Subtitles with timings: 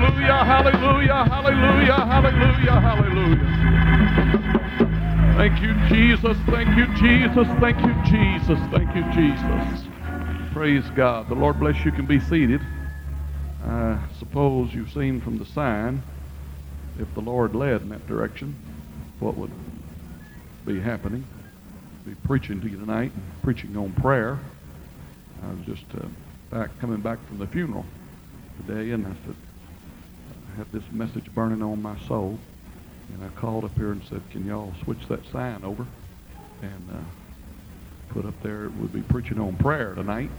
[0.00, 3.44] Hallelujah, hallelujah, hallelujah, hallelujah, hallelujah.
[5.36, 6.38] Thank you, Jesus.
[6.46, 7.46] Thank you, Jesus.
[7.60, 8.58] Thank you, Jesus.
[8.72, 9.84] Thank you, Jesus.
[10.54, 11.28] Praise God.
[11.28, 11.92] The Lord bless you.
[11.92, 12.62] Can be seated.
[13.62, 16.02] I suppose you've seen from the sign,
[16.98, 18.56] if the Lord led in that direction,
[19.18, 19.52] what would
[20.64, 21.26] be happening.
[22.06, 23.12] Be preaching to you tonight,
[23.42, 24.38] preaching on prayer.
[25.42, 26.06] I was just uh,
[26.50, 27.84] back coming back from the funeral
[28.66, 29.36] today, and I said
[30.52, 32.38] I had this message burning on my soul,
[33.12, 35.86] and I called up here and said, "Can y'all switch that sign over?"
[36.62, 36.98] And uh,
[38.10, 40.30] put up there, it would be preaching on prayer tonight,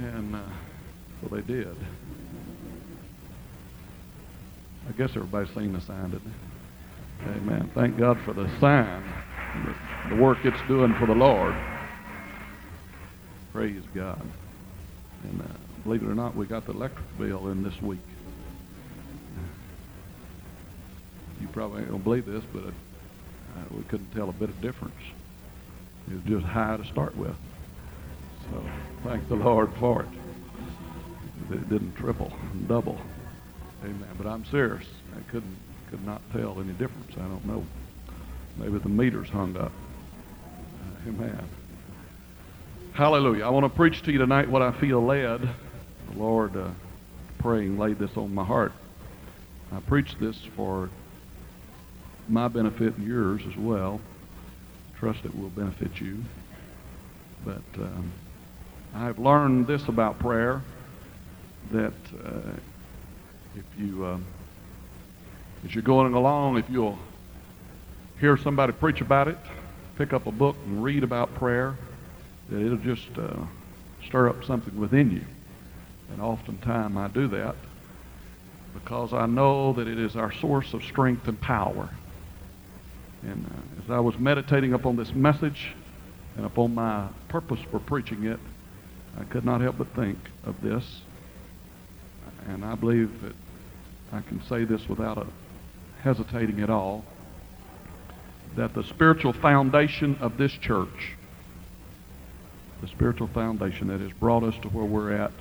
[0.00, 0.40] and uh,
[1.20, 1.76] so they did.
[4.88, 7.30] I guess everybody's seen the sign, didn't they?
[7.30, 7.70] Amen.
[7.74, 9.02] Thank God for the sign,
[10.08, 11.54] the work it's doing for the Lord.
[13.52, 14.20] Praise God.
[15.24, 15.44] And uh,
[15.82, 18.00] believe it or not, we got the electric bill in this week.
[21.40, 24.94] You probably gonna believe this, but uh, we couldn't tell a bit of difference.
[26.08, 27.36] It was just high to start with.
[28.50, 28.64] So
[29.04, 30.08] thank the Lord for it.
[31.50, 32.98] It didn't triple and double.
[33.84, 34.08] Amen.
[34.16, 34.86] But I'm serious.
[35.16, 35.56] I couldn't
[35.90, 37.12] could not tell any difference.
[37.16, 37.64] I don't know.
[38.56, 39.72] Maybe the meters hung up.
[41.06, 41.48] Amen.
[42.92, 43.44] Hallelujah.
[43.44, 45.42] I want to preach to you tonight what I feel led.
[45.42, 46.70] The Lord, uh,
[47.38, 48.72] praying, laid this on my heart.
[49.70, 50.90] I preach this for
[52.28, 54.00] my benefit and yours as well.
[54.98, 56.22] Trust it will benefit you.
[57.44, 58.12] But um,
[58.94, 60.62] I've learned this about prayer
[61.70, 61.92] that
[62.24, 62.52] uh,
[63.54, 64.24] if you, um,
[65.64, 66.98] as you're going along, if you'll
[68.20, 69.38] hear somebody preach about it,
[69.96, 71.76] pick up a book and read about prayer,
[72.48, 73.36] that it'll just uh,
[74.06, 75.24] stir up something within you.
[76.12, 77.56] And oftentimes I do that
[78.74, 81.90] because I know that it is our source of strength and power.
[83.26, 85.74] And uh, as I was meditating upon this message
[86.36, 88.38] and upon my purpose for preaching it,
[89.18, 91.00] I could not help but think of this.
[92.48, 93.34] And I believe that
[94.12, 95.26] I can say this without a
[96.02, 97.04] hesitating at all,
[98.54, 101.14] that the spiritual foundation of this church,
[102.80, 105.32] the spiritual foundation that has brought us to where we're at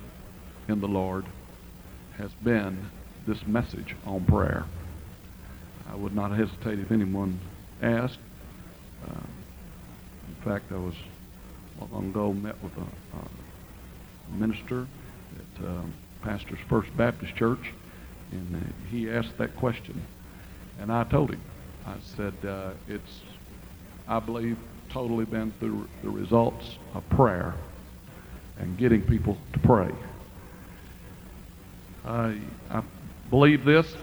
[0.67, 1.25] in the Lord,
[2.17, 2.89] has been
[3.27, 4.65] this message on prayer.
[5.91, 7.39] I would not hesitate if anyone
[7.81, 8.19] asked.
[9.07, 9.19] Uh,
[10.27, 10.95] in fact, I was
[11.91, 14.87] long ago met with a, a minister
[15.35, 15.81] at uh,
[16.21, 17.71] Pastor's First Baptist Church,
[18.31, 18.59] and uh,
[18.89, 20.01] he asked that question,
[20.79, 21.41] and I told him.
[21.85, 23.21] I said uh, it's,
[24.07, 24.57] I believe,
[24.89, 27.53] totally been through the results of prayer
[28.57, 29.91] and getting people to pray.
[32.05, 32.39] I,
[32.71, 32.81] I
[33.29, 33.93] believe this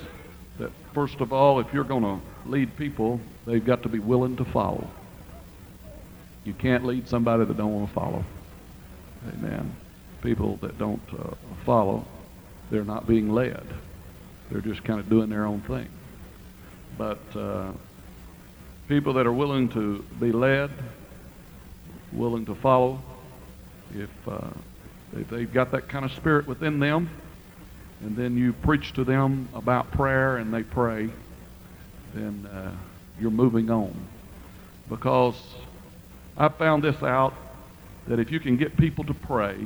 [0.58, 4.36] that first of all, if you're going to lead people, they've got to be willing
[4.36, 4.88] to follow.
[6.44, 8.24] You can't lead somebody that don't want to follow.
[9.28, 9.74] Amen.
[10.22, 12.04] People that don't uh, follow,
[12.70, 13.64] they're not being led.
[14.50, 15.88] They're just kind of doing their own thing.
[16.98, 17.72] But uh,
[18.88, 20.70] people that are willing to be led,
[22.12, 23.00] willing to follow,
[23.94, 24.48] if, uh,
[25.16, 27.08] if they've got that kind of spirit within them,
[28.00, 31.08] and then you preach to them about prayer and they pray,
[32.14, 32.74] then uh,
[33.20, 33.94] you're moving on.
[34.88, 35.36] Because
[36.36, 37.34] I found this out
[38.08, 39.56] that if you can get people to pray,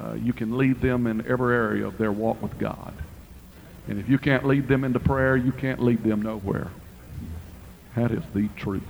[0.00, 2.94] uh, you can lead them in every area of their walk with God.
[3.86, 6.70] And if you can't lead them into prayer, you can't lead them nowhere.
[7.96, 8.82] That is the truth.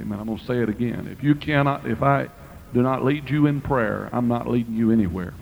[0.00, 0.18] Amen.
[0.18, 1.06] I'm going to say it again.
[1.06, 2.28] If you cannot, if I
[2.72, 5.34] do not lead you in prayer, I'm not leading you anywhere.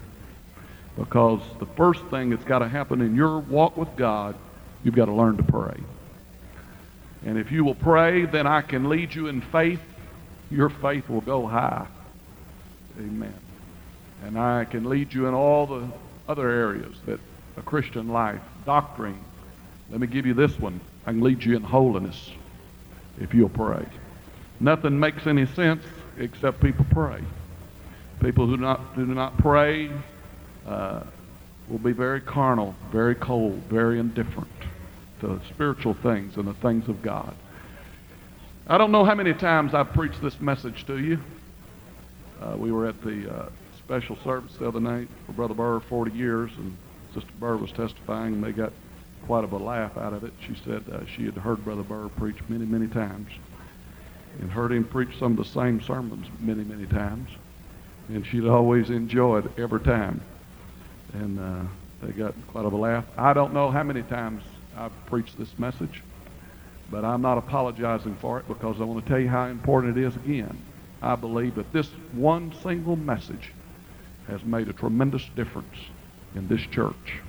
[0.99, 4.37] Because the first thing that's got to happen in your walk with God,
[4.85, 5.77] you've got to learn to pray.
[7.25, 9.81] And if you will pray, then I can lead you in faith.
[10.51, 11.87] Your faith will go high.
[12.99, 13.35] Amen.
[14.25, 15.89] And I can lead you in all the
[16.29, 17.21] other areas that
[17.57, 19.19] a Christian life, doctrine.
[19.91, 20.81] Let me give you this one.
[21.07, 22.31] I can lead you in holiness
[23.21, 23.85] if you'll pray.
[24.59, 25.85] Nothing makes any sense
[26.19, 27.21] except people pray.
[28.21, 29.91] People who, do not, do not pray
[30.67, 31.03] uh,
[31.69, 34.49] will be very carnal, very cold, very indifferent
[35.23, 37.35] to spiritual things and the things of God.
[38.67, 41.19] I don't know how many times I've preached this message to you.
[42.41, 43.49] Uh, we were at the uh,
[43.79, 46.77] special service the other night for Brother Burr 40 years, and
[47.15, 48.73] Sister Burr was testifying, and they got
[49.27, 50.33] quite of a laugh out of it.
[50.47, 53.29] She said uh, she had heard Brother Burr preach many, many times
[54.41, 57.29] and heard him preach some of the same sermons many, many times.
[58.09, 60.23] And she'd always enjoyed every time.
[61.13, 61.69] And uh,
[62.03, 63.05] They got quite of a laugh.
[63.17, 64.43] I don't know how many times
[64.77, 66.03] I've preached this message,
[66.91, 70.05] but I'm not apologizing for it because I want to tell you how important it
[70.05, 70.57] is again.
[71.01, 73.53] I believe that this one single message
[74.29, 75.77] has made a tremendous difference
[76.35, 77.21] in this church,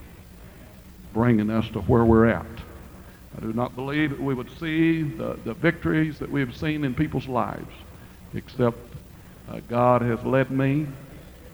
[1.11, 2.45] bringing us to where we're at.
[3.35, 6.83] I do not believe that we would see the, the victories that we have seen
[6.83, 7.73] in people's lives,
[8.35, 8.77] except
[9.49, 10.87] uh, God has led me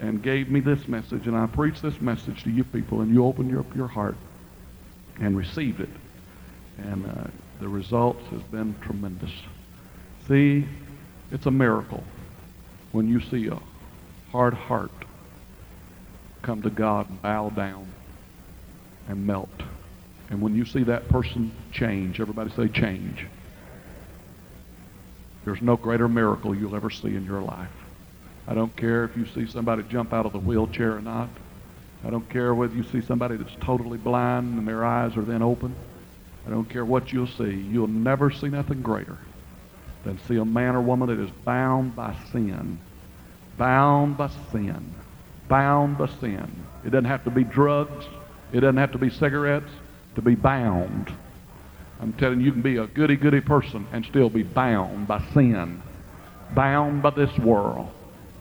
[0.01, 3.25] and gave me this message, and I preach this message to you people, and you
[3.25, 4.17] open your, your heart
[5.19, 5.89] and received it.
[6.77, 7.27] And uh,
[7.59, 9.31] the results has been tremendous.
[10.27, 10.65] See,
[11.31, 12.03] it's a miracle
[12.91, 13.59] when you see a
[14.31, 14.91] hard heart
[16.41, 17.87] come to God and bow down
[19.07, 19.49] and melt.
[20.29, 23.25] And when you see that person change, everybody say change.
[25.43, 27.69] There's no greater miracle you'll ever see in your life.
[28.47, 31.29] I don't care if you see somebody jump out of the wheelchair or not.
[32.03, 35.41] I don't care whether you see somebody that's totally blind and their eyes are then
[35.41, 35.75] open.
[36.47, 37.51] I don't care what you'll see.
[37.53, 39.17] You'll never see nothing greater
[40.05, 42.79] than see a man or woman that is bound by sin.
[43.57, 44.93] Bound by sin.
[45.49, 46.49] Bound by sin.
[46.85, 48.05] It doesn't have to be drugs.
[48.53, 49.71] It doesn't have to be cigarettes
[50.15, 51.13] to be bound.
[52.01, 55.21] I'm telling you, you can be a goody goody person and still be bound by
[55.33, 55.83] sin,
[56.55, 57.91] bound by this world.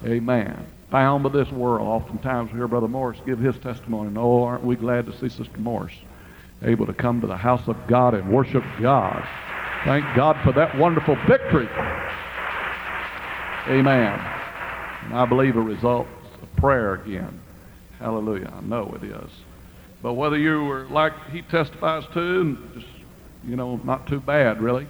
[0.04, 0.64] Amen.
[0.90, 1.86] Bound by this world.
[1.86, 5.28] Oftentimes we hear Brother Morris give his testimony, and oh, aren't we glad to see
[5.28, 5.92] Sister Morris
[6.62, 9.26] able to come to the house of God and worship God.
[9.84, 11.68] Thank God for that wonderful victory.
[13.68, 14.18] Amen.
[15.04, 16.06] And I believe a result
[16.42, 17.38] of prayer again.
[17.98, 18.52] Hallelujah.
[18.56, 19.30] I know it is.
[20.02, 22.86] But whether you were like he testifies to, just,
[23.44, 24.86] you know, not too bad, really,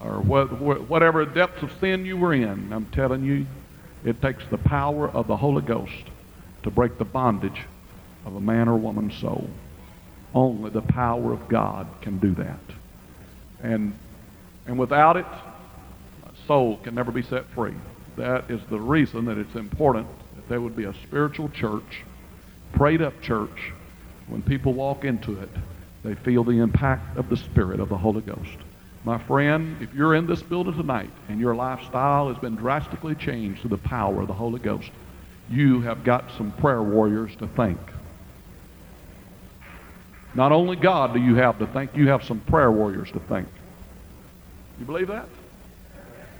[0.00, 3.46] or wh- whatever depths of sin you were in, I'm telling you,
[4.04, 6.04] it takes the power of the Holy Ghost
[6.62, 7.62] to break the bondage
[8.24, 9.48] of a man or woman's soul.
[10.34, 12.60] Only the power of God can do that.
[13.62, 13.96] And,
[14.66, 17.74] and without it, a soul can never be set free.
[18.16, 22.04] That is the reason that it's important that there would be a spiritual church,
[22.72, 23.72] prayed up church,
[24.28, 25.48] when people walk into it,
[26.02, 28.58] they feel the impact of the Spirit of the Holy Ghost.
[29.06, 33.60] My friend, if you're in this building tonight and your lifestyle has been drastically changed
[33.60, 34.90] through the power of the Holy Ghost,
[35.48, 37.78] you have got some prayer warriors to thank.
[40.34, 43.46] Not only God do you have to thank, you have some prayer warriors to thank.
[44.80, 45.28] You believe that?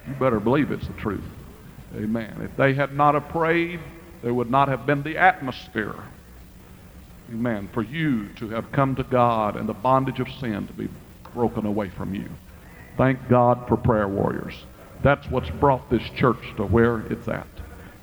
[0.05, 1.23] You better believe it's the truth.
[1.95, 2.41] Amen.
[2.41, 3.79] If they had not have prayed,
[4.21, 5.95] there would not have been the atmosphere
[7.29, 7.69] Amen.
[7.73, 10.87] For you to have come to God and the bondage of sin to be
[11.33, 12.29] broken away from you.
[12.97, 14.53] Thank God for prayer warriors.
[15.03, 17.47] That's what's brought this church to where it's at.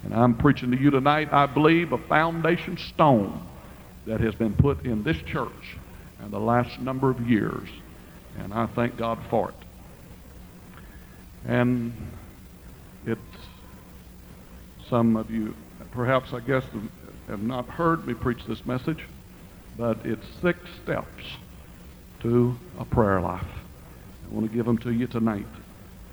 [0.05, 3.47] And I'm preaching to you tonight, I believe, a foundation stone
[4.07, 5.79] that has been put in this church
[6.25, 7.69] in the last number of years.
[8.39, 9.55] And I thank God for it.
[11.47, 11.93] And
[13.07, 13.21] it's,
[14.89, 15.55] some of you,
[15.91, 16.65] perhaps I guess,
[17.29, 19.05] have not heard me preach this message
[19.77, 21.25] but it's six steps
[22.21, 23.45] to a prayer life.
[24.35, 25.47] I want to give them to you tonight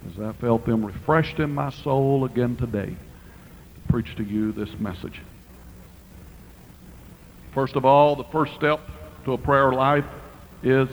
[0.07, 4.69] as I felt them refreshed in my soul again today to preach to you this
[4.79, 5.19] message.
[7.55, 8.79] First of all, the first step
[9.25, 10.05] to a prayer life
[10.61, 10.87] is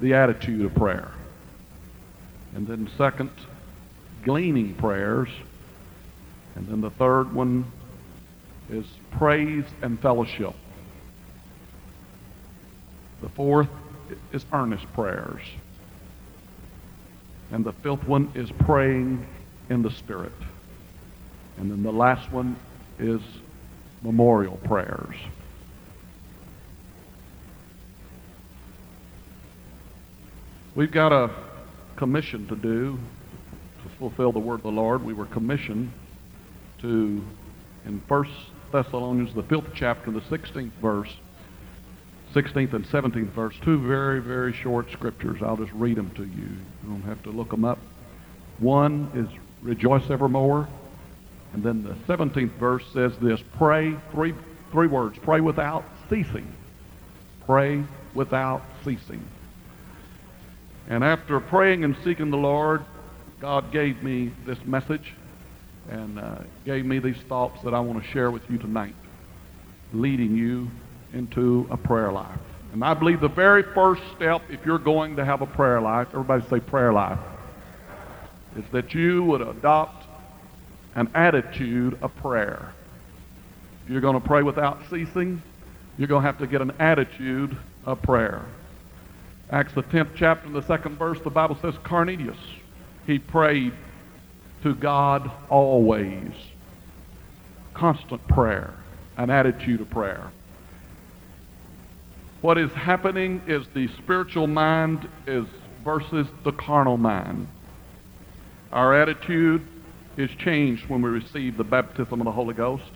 [0.00, 1.10] the attitude of prayer.
[2.54, 3.30] And then second,
[4.22, 5.28] gleaning prayers.
[6.54, 7.70] And then the third one
[8.70, 10.54] is praise and fellowship.
[13.20, 13.68] The fourth
[14.32, 15.42] is earnest prayers.
[17.50, 19.26] And the fifth one is praying
[19.70, 20.32] in the Spirit.
[21.56, 22.56] And then the last one
[22.98, 23.20] is
[24.02, 25.14] memorial prayers.
[30.74, 31.30] We've got a
[31.96, 32.98] commission to do
[33.82, 35.04] to fulfill the word of the Lord.
[35.04, 35.92] We were commissioned
[36.80, 37.22] to,
[37.86, 38.28] in 1
[38.72, 41.14] Thessalonians, the fifth chapter, the 16th verse,
[42.34, 45.40] 16th and 17th verse, two very, very short scriptures.
[45.40, 46.48] I'll just read them to you.
[46.82, 47.78] You don't have to look them up.
[48.58, 49.28] One is
[49.62, 50.68] rejoice evermore.
[51.52, 54.34] And then the 17th verse says this, pray, three,
[54.72, 56.52] three words, pray without ceasing.
[57.46, 59.22] Pray without ceasing.
[60.88, 62.84] And after praying and seeking the Lord,
[63.40, 65.14] God gave me this message
[65.88, 68.94] and uh, gave me these thoughts that I want to share with you tonight,
[69.92, 70.70] leading you
[71.14, 72.38] into a prayer life.
[72.72, 76.08] And I believe the very first step, if you're going to have a prayer life,
[76.12, 77.20] everybody say prayer life,
[78.56, 80.06] is that you would adopt
[80.96, 82.72] an attitude of prayer.
[83.84, 85.42] If you're going to pray without ceasing,
[85.98, 87.56] You're going to have to get an attitude
[87.86, 88.42] of prayer.
[89.50, 92.38] Acts the 10th chapter, and the second verse, the Bible says Cornelius,
[93.06, 93.72] he prayed
[94.62, 96.32] to God always.
[97.74, 98.74] Constant prayer,
[99.16, 100.30] an attitude of prayer.
[102.44, 105.46] What is happening is the spiritual mind is
[105.82, 107.48] versus the carnal mind.
[108.70, 109.66] Our attitude
[110.18, 112.90] is changed when we receive the baptism of the Holy Ghost.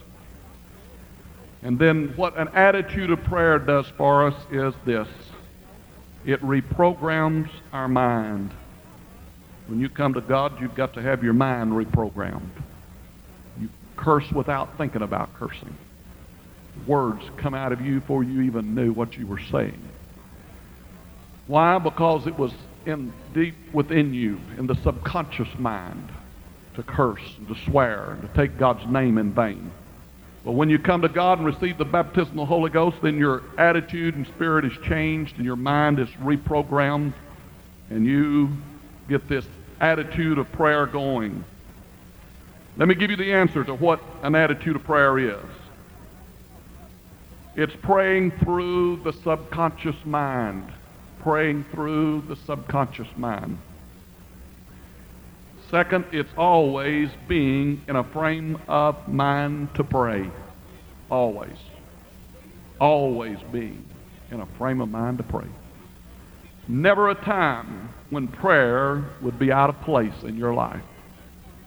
[1.62, 5.08] And then what an attitude of prayer does for us is this.
[6.26, 8.50] It reprograms our mind.
[9.66, 12.50] When you come to God, you've got to have your mind reprogrammed.
[13.58, 15.74] You curse without thinking about cursing.
[16.86, 19.82] Words come out of you before you even knew what you were saying.
[21.46, 21.78] Why?
[21.78, 22.52] Because it was
[22.86, 26.08] in deep within you, in the subconscious mind,
[26.74, 29.70] to curse and to swear and to take God's name in vain.
[30.44, 33.18] But when you come to God and receive the baptism of the Holy Ghost, then
[33.18, 37.12] your attitude and spirit is changed and your mind is reprogrammed
[37.90, 38.50] and you
[39.08, 39.44] get this
[39.80, 41.44] attitude of prayer going.
[42.76, 45.44] Let me give you the answer to what an attitude of prayer is.
[47.58, 50.72] It's praying through the subconscious mind.
[51.18, 53.58] Praying through the subconscious mind.
[55.68, 60.30] Second, it's always being in a frame of mind to pray.
[61.10, 61.56] Always.
[62.80, 63.84] Always being
[64.30, 65.48] in a frame of mind to pray.
[66.68, 70.84] Never a time when prayer would be out of place in your life.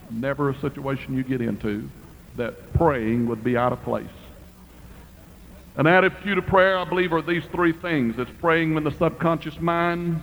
[0.09, 1.89] Never a situation you get into
[2.37, 4.07] that praying would be out of place.
[5.77, 8.15] An attitude of prayer, I believe, are these three things.
[8.17, 10.21] It's praying in the subconscious mind.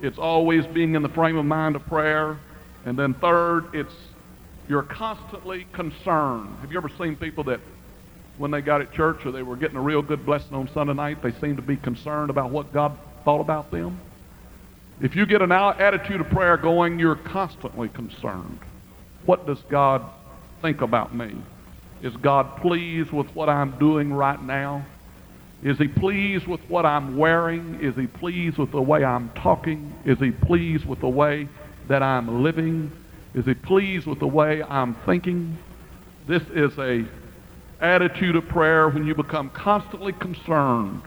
[0.00, 2.38] It's always being in the frame of mind of prayer.
[2.86, 3.92] And then third, it's
[4.68, 6.56] you're constantly concerned.
[6.60, 7.60] Have you ever seen people that
[8.38, 10.94] when they got at church or they were getting a real good blessing on Sunday
[10.94, 14.00] night, they seemed to be concerned about what God thought about them?
[15.02, 18.58] If you get an attitude of prayer going, you're constantly concerned.
[19.26, 20.02] What does God
[20.62, 21.36] think about me?
[22.02, 24.86] Is God pleased with what I'm doing right now?
[25.62, 27.80] Is he pleased with what I'm wearing?
[27.82, 29.92] Is he pleased with the way I'm talking?
[30.04, 31.48] Is he pleased with the way
[31.88, 32.92] that I'm living?
[33.34, 35.58] Is he pleased with the way I'm thinking?
[36.28, 37.04] This is a
[37.80, 41.02] attitude of prayer when you become constantly concerned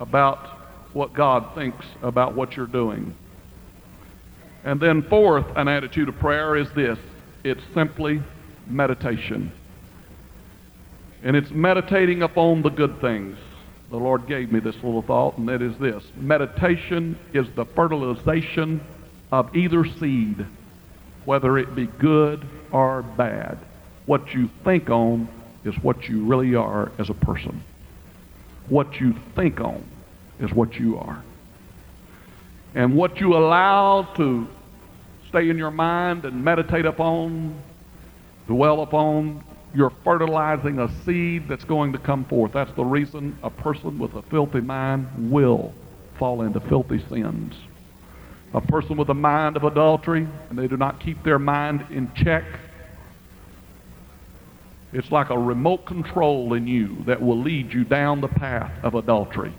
[0.00, 0.58] about
[0.92, 3.14] what God thinks about what you're doing.
[4.64, 6.98] And then fourth, an attitude of prayer is this.
[7.44, 8.22] It's simply
[8.66, 9.52] meditation.
[11.24, 13.38] And it's meditating upon the good things.
[13.90, 16.04] The Lord gave me this little thought, and that is this.
[16.16, 18.80] Meditation is the fertilization
[19.32, 20.46] of either seed,
[21.24, 23.58] whether it be good or bad.
[24.06, 25.28] What you think on
[25.64, 27.64] is what you really are as a person.
[28.68, 29.82] What you think on
[30.40, 31.22] is what you are.
[32.74, 34.46] And what you allow to
[35.30, 37.60] stay in your mind and meditate upon,
[38.46, 39.42] dwell upon,
[39.74, 42.52] you're fertilizing a seed that's going to come forth.
[42.52, 45.74] That's the reason a person with a filthy mind will
[46.18, 47.54] fall into filthy sins.
[48.54, 52.12] A person with a mind of adultery, and they do not keep their mind in
[52.14, 52.44] check,
[54.92, 58.94] it's like a remote control in you that will lead you down the path of
[58.94, 59.52] adultery.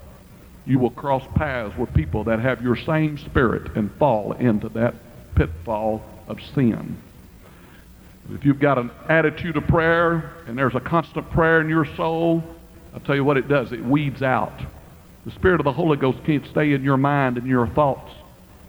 [0.65, 4.95] You will cross paths with people that have your same spirit and fall into that
[5.36, 6.98] pitfall of sin.
[8.29, 12.44] If you've got an attitude of prayer and there's a constant prayer in your soul,
[12.94, 13.72] I'll tell you what it does.
[13.72, 14.60] It weeds out.
[15.25, 18.12] The Spirit of the Holy Ghost can't stay in your mind and your thoughts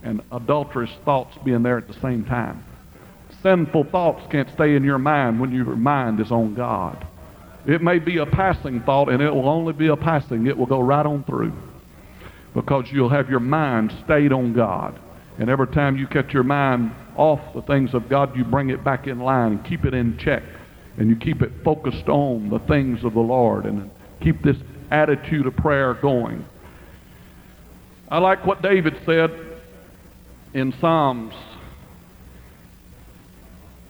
[0.03, 2.63] and adulterous thoughts being there at the same time
[3.47, 7.07] sinful thoughts can't stay in your mind when your mind is on God.
[7.65, 10.47] It may be a passing thought, and it will only be a passing.
[10.49, 11.53] It will go right on through
[12.55, 14.99] because you'll have your mind stayed on God.
[15.39, 18.85] And every time you catch your mind off the things of God, you bring it
[18.85, 20.43] back in line and keep it in check.
[20.99, 24.57] And you keep it focused on the things of the Lord and keep this
[24.91, 26.45] attitude of prayer going.
[28.09, 29.31] I like what David said
[30.55, 31.35] in Psalms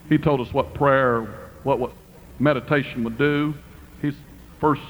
[0.08, 1.22] he told us what prayer,
[1.62, 1.92] what, what
[2.38, 3.54] meditation would do.
[4.00, 4.14] His
[4.60, 4.82] first,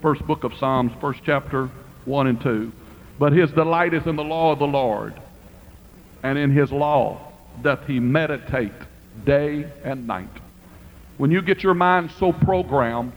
[0.00, 1.70] first book of Psalms, first chapter,
[2.04, 2.72] 1 and 2.
[3.18, 5.20] But his delight is in the law of the Lord,
[6.22, 7.27] and in his law
[7.62, 8.72] doth he meditate
[9.24, 10.28] day and night.
[11.16, 13.12] When you get your mind so programmed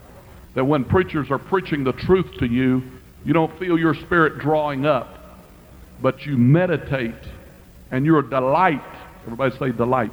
[0.55, 2.83] that when preachers are preaching the truth to you,
[3.23, 5.39] you don't feel your spirit drawing up,
[6.01, 7.15] but you meditate
[7.91, 8.81] and you're a delight,
[9.25, 10.11] everybody say delight,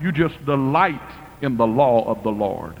[0.00, 1.00] you just delight
[1.42, 2.80] in the law of the Lord.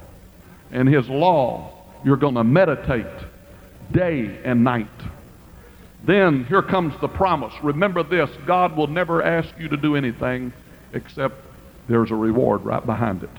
[0.70, 3.06] And his law, you're going to meditate
[3.92, 4.88] day and night.
[6.06, 7.54] Then here comes the promise.
[7.62, 10.52] Remember this God will never ask you to do anything
[10.92, 11.34] except
[11.88, 13.30] there's a reward right behind it.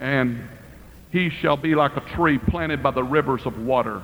[0.00, 0.48] And
[1.12, 4.02] he shall be like a tree planted by the rivers of water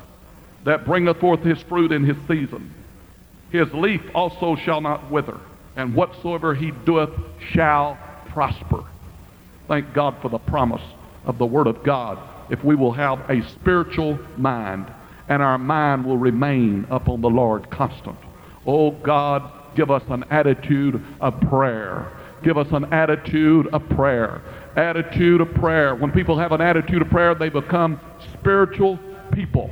[0.65, 2.73] that bringeth forth his fruit in his season.
[3.51, 5.39] His leaf also shall not wither,
[5.75, 7.11] and whatsoever he doeth
[7.51, 8.85] shall prosper.
[9.67, 10.83] Thank God for the promise
[11.25, 12.19] of the Word of God.
[12.51, 14.87] If we will have a spiritual mind,
[15.31, 18.17] and our mind will remain upon the Lord constant.
[18.67, 22.13] Oh God, give us an attitude of prayer.
[22.43, 24.43] Give us an attitude of prayer.
[24.77, 25.95] Attitude of prayer.
[25.95, 28.01] When people have an attitude of prayer, they become
[28.33, 28.99] spiritual
[29.33, 29.71] people.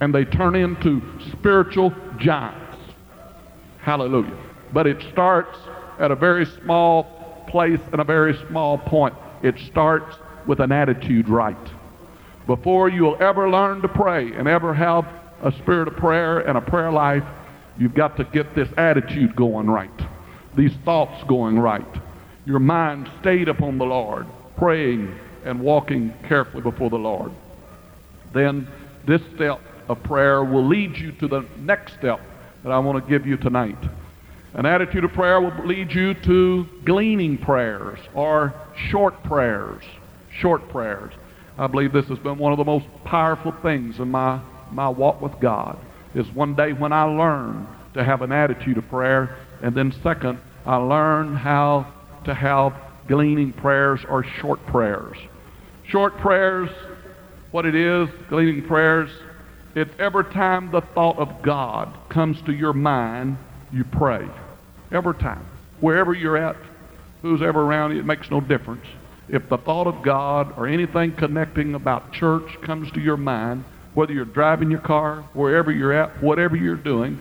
[0.00, 2.76] And they turn into spiritual giants.
[3.78, 4.36] Hallelujah.
[4.72, 5.56] But it starts
[6.00, 9.14] at a very small place and a very small point.
[9.44, 11.56] It starts with an attitude right.
[12.46, 15.04] Before you'll ever learn to pray and ever have
[15.42, 17.24] a spirit of prayer and a prayer life,
[17.78, 19.90] you've got to get this attitude going right,
[20.56, 21.86] these thoughts going right,
[22.44, 24.26] your mind stayed upon the Lord,
[24.56, 25.12] praying
[25.44, 27.32] and walking carefully before the Lord.
[28.32, 28.68] Then
[29.06, 32.20] this step of prayer will lead you to the next step
[32.62, 33.78] that I want to give you tonight.
[34.54, 38.54] An attitude of prayer will lead you to gleaning prayers or
[38.88, 39.82] short prayers.
[40.40, 41.12] Short prayers.
[41.58, 45.20] I believe this has been one of the most powerful things in my, my walk
[45.20, 45.78] with God.
[46.14, 50.38] Is one day when I learned to have an attitude of prayer, and then second,
[50.64, 51.92] I learned how
[52.24, 52.74] to have
[53.08, 55.16] gleaning prayers or short prayers.
[55.88, 56.70] Short prayers,
[57.52, 59.10] what it is, gleaning prayers,
[59.74, 63.36] it's every time the thought of God comes to your mind,
[63.72, 64.26] you pray.
[64.90, 65.44] Every time.
[65.80, 66.56] Wherever you're at,
[67.20, 68.86] who's ever around you, it makes no difference.
[69.28, 73.64] If the thought of God or anything connecting about church comes to your mind,
[73.94, 77.20] whether you're driving your car, wherever you're at, whatever you're doing,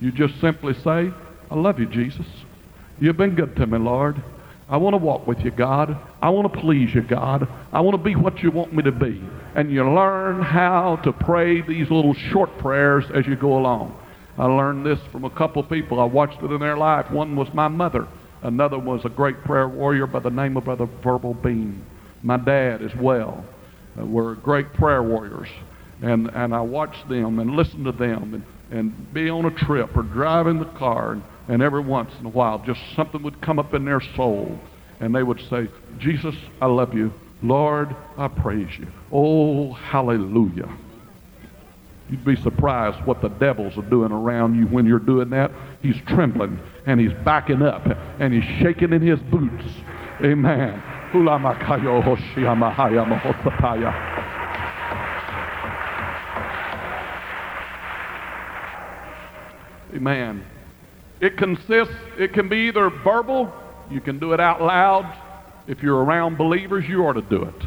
[0.00, 1.10] you just simply say,
[1.50, 2.26] I love you, Jesus.
[2.98, 4.22] You've been good to me, Lord.
[4.68, 5.96] I want to walk with you, God.
[6.20, 7.48] I want to please you, God.
[7.72, 9.22] I want to be what you want me to be.
[9.54, 13.96] And you learn how to pray these little short prayers as you go along.
[14.36, 16.00] I learned this from a couple of people.
[16.00, 17.10] I watched it in their life.
[17.10, 18.08] One was my mother.
[18.46, 21.84] Another was a great prayer warrior by the name of Brother Verbal Bean.
[22.22, 23.44] My dad as well
[24.00, 25.48] uh, were great prayer warriors.
[26.00, 28.34] And, and I watched them and listened to them
[28.70, 31.14] and, and be on a trip or drive in the car.
[31.14, 34.56] And, and every once in a while, just something would come up in their soul.
[35.00, 35.66] And they would say,
[35.98, 37.12] Jesus, I love you.
[37.42, 38.86] Lord, I praise you.
[39.10, 40.72] Oh, hallelujah.
[42.10, 45.50] You'd be surprised what the devils are doing around you when you're doing that.
[45.82, 47.84] He's trembling and he's backing up
[48.20, 49.64] and he's shaking in his boots.
[50.22, 50.82] Amen.
[59.94, 60.44] Amen.
[61.20, 63.52] It consists, it can be either verbal,
[63.90, 65.22] you can do it out loud.
[65.66, 67.66] If you're around believers, you ought to do it.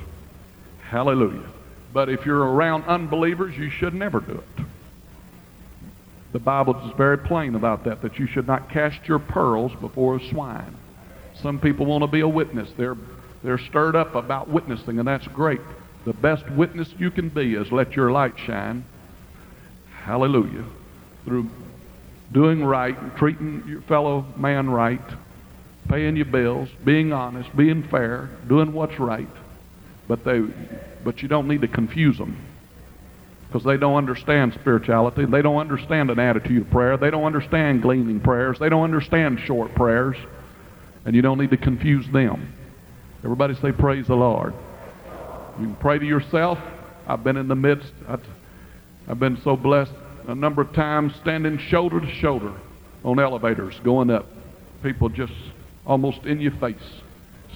[0.84, 1.50] Hallelujah.
[1.94, 4.66] But if you're around unbelievers, you should never do it.
[6.32, 10.18] The Bible is very plain about that, that you should not cast your pearls before
[10.18, 10.76] a swine.
[11.42, 12.70] Some people want to be a witness.
[12.78, 12.98] They're,
[13.44, 15.62] they're stirred up about witnessing, and that's great.
[16.06, 18.86] The best witness you can be is let your light shine.
[20.04, 20.66] Hallelujah.
[21.26, 21.50] Through
[22.32, 25.02] doing right, and treating your fellow man right,
[25.88, 29.28] paying your bills, being honest, being fair, doing what's right.
[30.08, 30.44] But they
[31.04, 32.38] but you don't need to confuse them
[33.48, 35.26] because they don't understand spirituality.
[35.26, 36.98] They don't understand an attitude of prayer.
[36.98, 38.60] They don't understand gleaning prayers.
[38.60, 40.18] They don't understand short prayers.
[41.06, 42.54] And you don't need to confuse them.
[43.24, 44.54] Everybody say, Praise the Lord.
[45.60, 46.60] You can pray to yourself.
[47.08, 47.92] I've been in the midst,
[49.08, 49.94] I've been so blessed
[50.28, 52.54] a number of times standing shoulder to shoulder
[53.04, 54.28] on elevators going up.
[54.84, 55.34] People just
[55.88, 56.76] almost in your face,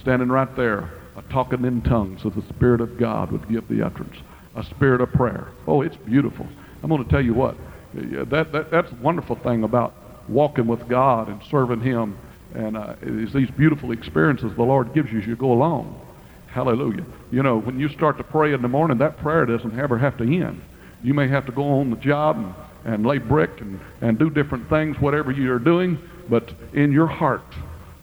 [0.00, 3.82] standing right there a talking in tongues of the Spirit of God would give the
[3.84, 4.16] utterance,
[4.56, 5.48] a spirit of prayer.
[5.66, 6.46] Oh, it's beautiful.
[6.82, 7.56] I'm going to tell you what,
[7.94, 9.94] that, that, that's a wonderful thing about
[10.28, 12.18] walking with God and serving Him.
[12.54, 16.00] And uh, these beautiful experiences the Lord gives you as you go along.
[16.46, 17.04] Hallelujah.
[17.32, 20.16] You know, when you start to pray in the morning, that prayer doesn't ever have
[20.18, 20.62] to end.
[21.02, 24.30] You may have to go on the job and, and lay brick and, and do
[24.30, 25.98] different things, whatever you're doing,
[26.30, 27.42] but in your heart,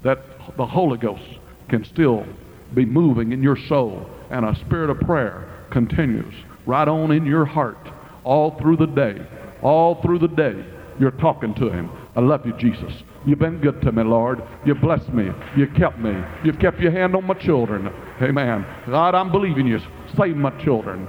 [0.04, 0.20] that
[0.58, 2.26] the Holy Ghost can still
[2.74, 6.34] be moving in your soul, and a spirit of prayer continues
[6.66, 7.78] right on in your heart
[8.24, 9.16] all through the day.
[9.62, 10.66] All through the day,
[11.00, 11.90] you're talking to him.
[12.16, 12.92] I love you, Jesus.
[13.26, 14.42] You've been good to me, Lord.
[14.66, 15.30] You blessed me.
[15.56, 16.20] You kept me.
[16.44, 17.88] You've kept your hand on my children.
[18.22, 18.66] Amen.
[18.88, 19.80] God, I'm believing you.
[20.18, 21.08] Save my children.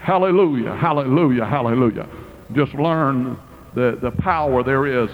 [0.00, 0.74] Hallelujah.
[0.76, 1.44] Hallelujah.
[1.44, 2.08] Hallelujah.
[2.54, 3.38] just learn
[3.74, 5.10] the, the power there is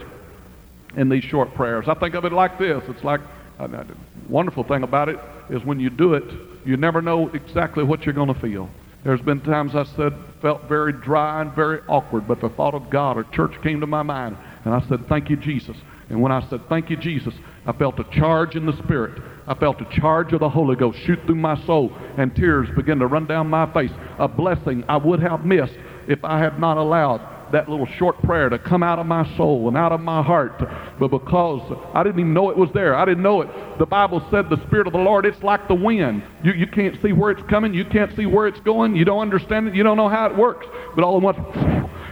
[0.96, 1.86] in these short prayers.
[1.88, 2.82] I think of it like this.
[2.88, 3.20] It's like,
[3.58, 3.84] a
[4.28, 5.18] wonderful thing about it
[5.52, 6.24] is when you do it,
[6.64, 8.68] you never know exactly what you're going to feel.
[9.02, 12.90] There's been times I said, felt very dry and very awkward, but the thought of
[12.90, 15.76] God or church came to my mind, and I said, thank you, Jesus.
[16.10, 17.32] And when I said, thank you, Jesus,
[17.64, 19.22] I felt a charge in the Spirit.
[19.46, 22.98] I felt a charge of the Holy Ghost shoot through my soul, and tears began
[22.98, 23.92] to run down my face.
[24.18, 28.48] A blessing I would have missed if I had not allowed that little short prayer
[28.48, 30.58] to come out of my soul and out of my heart.
[30.98, 33.78] But because I didn't even know it was there, I didn't know it.
[33.78, 36.22] The Bible said the Spirit of the Lord, it's like the wind.
[36.42, 39.20] You, you can't see where it's coming, you can't see where it's going, you don't
[39.20, 40.66] understand it, you don't know how it works.
[40.94, 41.38] But all at once,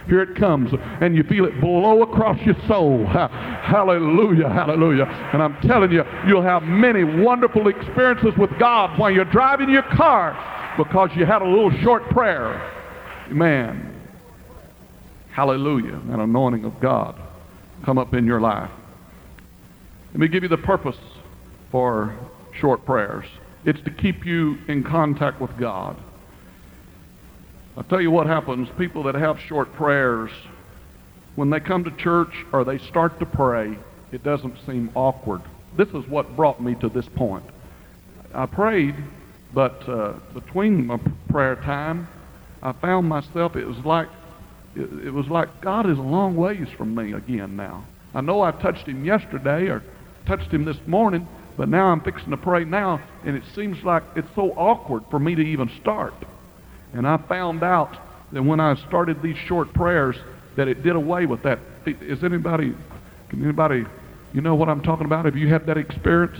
[0.07, 0.71] here it comes,
[1.01, 3.05] and you feel it blow across your soul.
[3.05, 5.05] Hallelujah, hallelujah.
[5.33, 9.83] And I'm telling you, you'll have many wonderful experiences with God while you're driving your
[9.83, 12.75] car because you had a little short prayer.
[13.29, 13.88] Man,
[15.39, 17.15] hallelujah, an anointing of God
[17.85, 18.69] come up in your life.
[20.11, 20.97] Let me give you the purpose
[21.71, 22.13] for
[22.59, 23.23] short prayers.
[23.63, 25.95] It's to keep you in contact with God.
[27.77, 28.67] I'll tell you what happens.
[28.77, 30.29] People that have short prayers,
[31.35, 33.79] when they come to church or they start to pray,
[34.11, 35.41] it doesn't seem awkward.
[35.77, 37.45] This is what brought me to this point.
[38.33, 38.95] I prayed,
[39.53, 40.99] but uh, between my
[41.29, 42.09] prayer time,
[42.61, 44.09] I found myself, it was like
[44.75, 47.85] it, it was like God is a long ways from me again now.
[48.13, 49.83] I know I touched him yesterday or
[50.25, 51.27] touched him this morning,
[51.57, 55.19] but now I'm fixing to pray now, and it seems like it's so awkward for
[55.19, 56.13] me to even start.
[56.93, 57.97] And I found out
[58.31, 60.15] that when I started these short prayers,
[60.55, 61.59] that it did away with that.
[61.85, 62.73] Is anybody,
[63.29, 63.85] can anybody,
[64.33, 65.25] you know what I'm talking about?
[65.25, 66.39] Have you had that experience?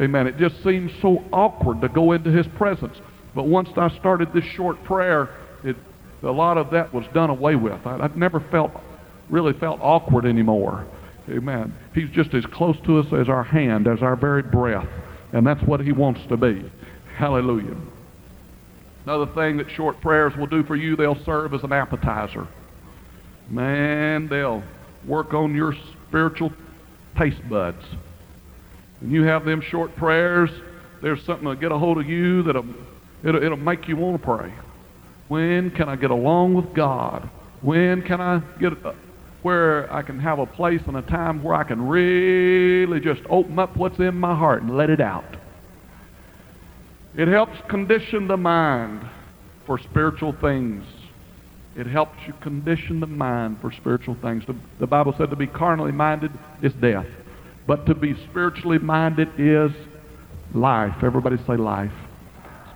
[0.00, 0.26] Amen.
[0.26, 2.96] It just seems so awkward to go into his presence.
[3.34, 5.28] But once I started this short prayer,
[6.22, 7.86] a lot of that was done away with.
[7.86, 8.72] I, I've never felt,
[9.28, 10.86] really felt awkward anymore.
[11.28, 11.74] Amen.
[11.94, 14.88] He's just as close to us as our hand, as our very breath.
[15.32, 16.70] And that's what he wants to be.
[17.16, 17.76] Hallelujah.
[19.04, 22.46] Another thing that short prayers will do for you, they'll serve as an appetizer.
[23.48, 24.62] Man, they'll
[25.06, 25.74] work on your
[26.08, 26.52] spiritual
[27.16, 27.82] taste buds.
[29.00, 30.50] When you have them short prayers,
[31.02, 32.66] there's something to get a hold of you that'll
[33.22, 34.52] it'll, it'll make you want to pray.
[35.28, 37.28] When can I get along with God?
[37.60, 38.92] When can I get uh,
[39.42, 43.58] where I can have a place and a time where I can really just open
[43.58, 45.36] up what's in my heart and let it out?
[47.16, 49.06] It helps condition the mind
[49.66, 50.84] for spiritual things.
[51.76, 54.44] It helps you condition the mind for spiritual things.
[54.46, 57.06] The, the Bible said to be carnally minded is death,
[57.66, 59.70] but to be spiritually minded is
[60.54, 60.94] life.
[61.02, 61.92] Everybody say life.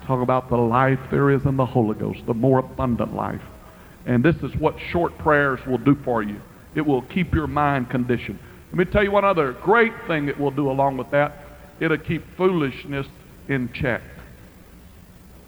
[0.05, 3.41] Talk about the life there is in the Holy Ghost, the more abundant life.
[4.05, 6.41] And this is what short prayers will do for you.
[6.75, 8.39] It will keep your mind conditioned.
[8.71, 11.37] Let me tell you one other great thing it will do along with that.
[11.79, 13.07] It'll keep foolishness
[13.47, 14.01] in check.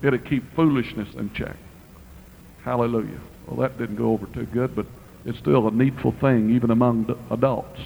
[0.01, 1.57] It'll keep foolishness in check.
[2.63, 3.19] Hallelujah.
[3.47, 4.85] Well, that didn't go over too good, but
[5.25, 7.79] it's still a needful thing, even among adults.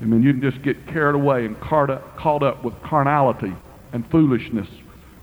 [0.00, 3.52] I mean, you can just get carried away and caught up, caught up with carnality
[3.92, 4.68] and foolishness.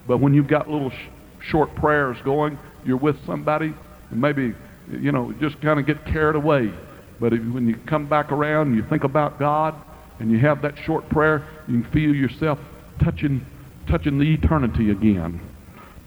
[0.08, 1.10] But when you've got little sh-
[1.50, 3.74] short prayers going, you're with somebody,
[4.10, 4.54] and maybe,
[4.90, 6.72] you know, just kind of get carried away.
[7.20, 9.76] But if, when you come back around and you think about God
[10.20, 12.60] and you have that short prayer, you can feel yourself
[13.04, 13.46] touching,
[13.90, 15.42] touching the eternity again,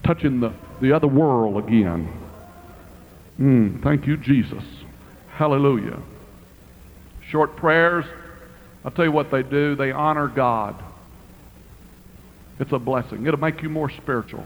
[0.04, 2.12] touching the, the other world again.
[3.38, 4.64] Mm, thank you, Jesus.
[5.30, 5.98] Hallelujah.
[7.30, 8.04] Short prayers,
[8.84, 9.74] I'll tell you what they do.
[9.76, 10.82] They honor God.
[12.60, 13.26] It's a blessing.
[13.26, 14.44] It'll make you more spiritual.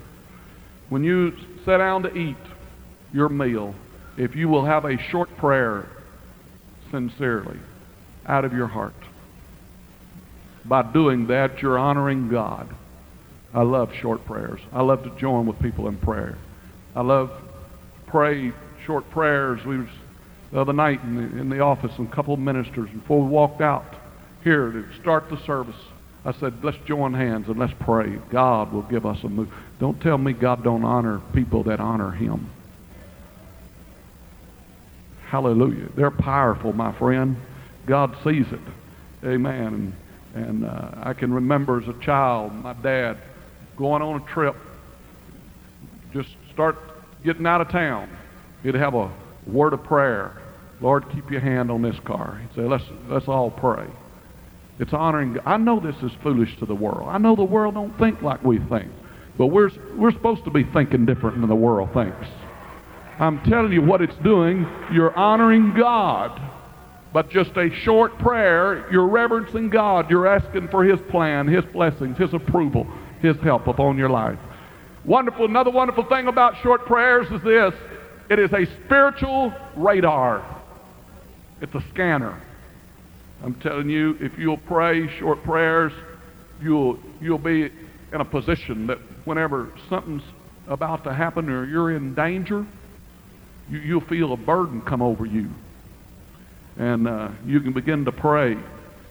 [0.88, 1.32] When you
[1.64, 2.36] sit down to eat
[3.12, 3.74] your meal,
[4.16, 5.88] if you will have a short prayer
[6.90, 7.58] sincerely
[8.26, 8.94] out of your heart,
[10.64, 12.68] by doing that, you're honoring God.
[13.52, 14.60] I love short prayers.
[14.72, 16.38] I love to join with people in prayer.
[16.94, 17.30] I love
[18.06, 18.52] pray
[18.86, 19.64] short prayers.
[19.66, 19.88] We was
[20.52, 23.28] the other night in the, in the office, and a couple of ministers before we
[23.28, 23.84] walked out
[24.44, 25.74] here to start the service.
[26.24, 28.16] I said, let's join hands and let's pray.
[28.30, 29.52] God will give us a move.
[29.78, 32.50] Don't tell me God don't honor people that honor him.
[35.26, 35.88] Hallelujah.
[35.94, 37.36] They're powerful, my friend.
[37.86, 39.26] God sees it.
[39.26, 39.94] Amen.
[40.34, 43.18] And, and uh, I can remember as a child, my dad
[43.76, 44.56] going on a trip,
[46.12, 46.76] just start
[47.22, 48.08] getting out of town.
[48.62, 49.12] He'd have a
[49.46, 50.40] word of prayer.
[50.80, 52.40] Lord, keep your hand on this car.
[52.40, 53.86] He'd say, let's, let's all pray.
[54.78, 55.38] It's honoring.
[55.46, 57.08] I know this is foolish to the world.
[57.08, 58.90] I know the world don't think like we think.
[59.38, 62.26] But we're, we're supposed to be thinking different than the world thinks.
[63.18, 64.66] I'm telling you what it's doing.
[64.92, 66.40] You're honoring God.
[67.12, 70.10] But just a short prayer, you're reverencing God.
[70.10, 72.86] You're asking for His plan, His blessings, His approval,
[73.20, 74.38] His help upon your life.
[75.04, 75.44] Wonderful.
[75.44, 77.72] Another wonderful thing about short prayers is this
[78.30, 80.44] it is a spiritual radar,
[81.60, 82.40] it's a scanner.
[83.44, 85.92] I'm telling you, if you'll pray short prayers,
[86.62, 87.70] you'll, you'll be
[88.10, 90.22] in a position that whenever something's
[90.66, 92.66] about to happen or you're in danger,
[93.68, 95.50] you, you'll feel a burden come over you.
[96.78, 98.56] And uh, you can begin to pray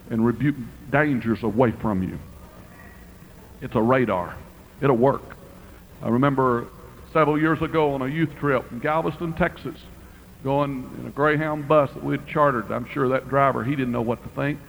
[0.09, 0.55] and rebuke
[0.89, 2.17] dangers away from you.
[3.61, 4.35] It's a radar.
[4.81, 5.37] It'll work.
[6.01, 6.69] I remember
[7.13, 9.77] several years ago on a youth trip in Galveston, Texas,
[10.43, 12.71] going in a Greyhound bus that we had chartered.
[12.71, 14.59] I'm sure that driver, he didn't know what to think.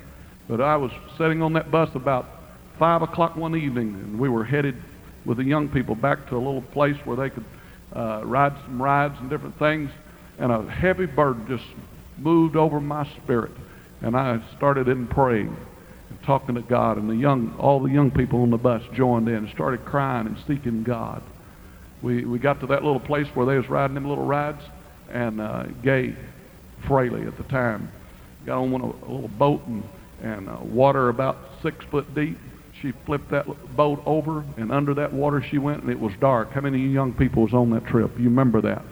[0.48, 2.26] But I was sitting on that bus about
[2.78, 4.76] 5 o'clock one evening, and we were headed
[5.24, 7.44] with the young people back to a little place where they could
[7.94, 9.90] uh, ride some rides and different things.
[10.38, 11.64] And a heavy burden just
[12.18, 13.52] moved over my spirit.
[14.02, 15.56] And I started in praying
[16.10, 16.98] and talking to God.
[16.98, 20.26] And the young, all the young people on the bus joined in and started crying
[20.26, 21.22] and seeking God.
[22.02, 24.62] We, we got to that little place where they was riding them little rides
[25.14, 26.14] and uh, Gay
[26.86, 27.90] Fraley at the time
[28.44, 29.82] got on one, a, a little boat and,
[30.22, 32.36] and uh, water about six foot deep.
[32.82, 36.50] She flipped that boat over, and under that water she went, and it was dark.
[36.50, 38.10] How many young people was on that trip?
[38.18, 38.84] You remember that?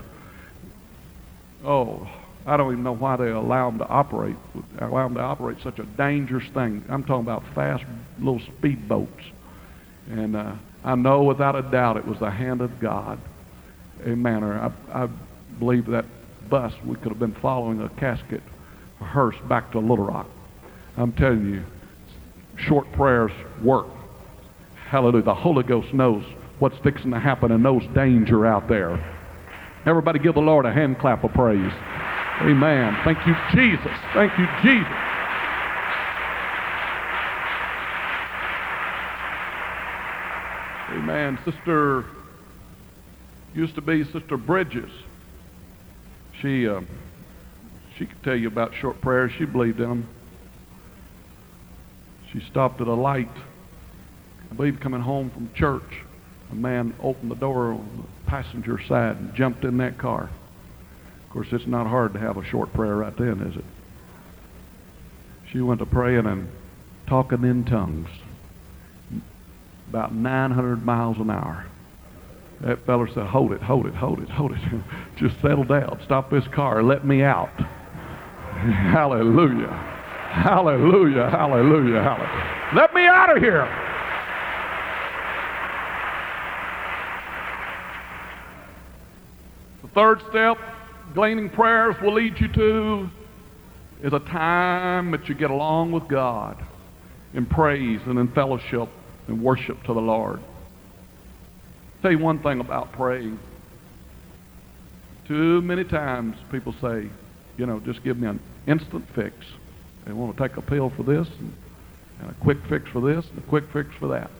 [1.65, 2.09] Oh,
[2.47, 4.37] I don't even know why they allow them to operate,
[4.81, 6.85] allow them to operate such a dangerous thing.
[6.89, 7.85] I'm talking about fast
[8.19, 9.23] little speed boats.
[10.09, 10.55] And uh,
[10.85, 13.19] I know without a doubt it was the hand of God.
[14.07, 14.43] Amen.
[14.43, 15.09] Or I, I
[15.63, 16.05] believe that
[16.51, 18.43] bus, we could have been following a casket,
[19.01, 20.27] a hearse back to Little Rock.
[20.97, 21.65] I'm telling you,
[22.57, 23.31] short prayers
[23.63, 23.87] work.
[24.89, 25.23] Hallelujah.
[25.23, 26.25] The Holy Ghost knows
[26.59, 28.99] what's fixing to happen and knows danger out there.
[29.87, 31.73] Everybody give the Lord a hand clap of praise.
[32.41, 32.99] Amen.
[33.05, 33.97] Thank you, Jesus.
[34.13, 34.93] Thank you, Jesus.
[40.91, 41.39] Amen.
[41.45, 42.05] Sister
[43.55, 44.91] used to be Sister Bridges.
[46.43, 46.81] She, uh,
[47.97, 49.31] she could tell you about short prayers.
[49.39, 50.09] She believed in them.
[52.33, 53.31] She stopped at a light.
[54.51, 56.03] I believe coming home from church,
[56.51, 60.31] a man opened the door on the passenger side and jumped in that car.
[61.25, 63.65] Of course, it's not hard to have a short prayer right then, is it?
[65.53, 66.49] She went to praying and
[67.07, 68.09] talking in tongues
[69.89, 71.67] about 900 miles an hour.
[72.63, 74.59] That feller said, hold it, hold it, hold it, hold it.
[75.17, 76.01] Just settle down.
[76.05, 76.83] Stop this car.
[76.83, 77.51] Let me out.
[78.53, 79.67] hallelujah.
[80.31, 81.29] Hallelujah.
[81.29, 82.03] Hallelujah.
[82.03, 82.71] Hallelujah.
[82.75, 83.67] Let me out of here.
[89.83, 90.59] The third step,
[91.15, 93.11] gleaning prayers will lead you to
[94.03, 96.65] is a time that you get along with God
[97.35, 98.89] in praise and in fellowship
[99.27, 100.41] and worship to the Lord
[102.03, 103.39] tell you one thing about praying.
[105.27, 107.09] Too many times people say,
[107.57, 109.35] you know, just give me an instant fix.
[110.05, 111.55] They want to take a pill for this and,
[112.21, 114.31] and a quick fix for this and a quick fix for that.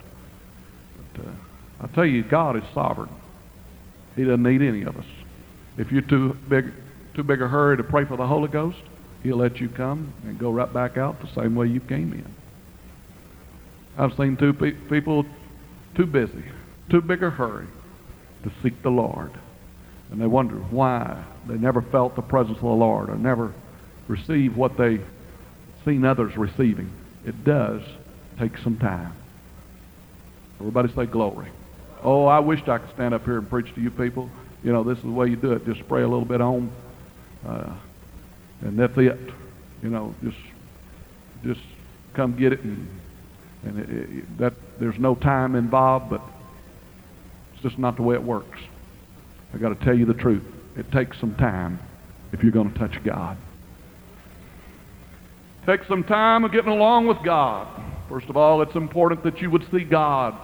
[1.15, 1.31] But uh,
[1.83, 3.11] I tell you, God is sovereign.
[4.17, 5.07] He doesn't need any of us.
[5.79, 6.73] If you're too big,
[7.15, 8.79] too big a hurry to pray for the Holy Ghost,
[9.23, 12.27] He'll let you come and go right back out the same way you came in.
[13.97, 15.25] I've seen two pe- people
[15.95, 16.43] too busy
[16.91, 17.67] too big a hurry
[18.45, 19.33] to seek the Lord.
[20.11, 23.55] And they wonder why they never felt the presence of the Lord or never
[24.09, 25.01] received what they
[25.85, 26.93] seen others receiving.
[27.25, 27.83] It does
[28.39, 29.13] take some time.
[30.61, 31.49] Everybody say glory.
[32.03, 34.29] Oh, I wished I could stand up here and preach to you people.
[34.63, 35.65] You know, this is the way you do it.
[35.65, 36.71] Just spray a little bit on,
[37.47, 37.75] uh,
[38.61, 39.19] and that's it.
[39.83, 40.37] You know, just
[41.45, 41.61] just
[42.15, 42.89] come get it, and,
[43.65, 46.21] and it, it, that there's no time involved, but
[47.63, 48.59] just not the way it works.
[49.55, 50.43] I got to tell you the truth.
[50.77, 51.79] It takes some time
[52.33, 53.37] if you're going to touch God.
[55.67, 57.69] Take some time of getting along with God.
[58.09, 60.37] First of all, it's important that you would see God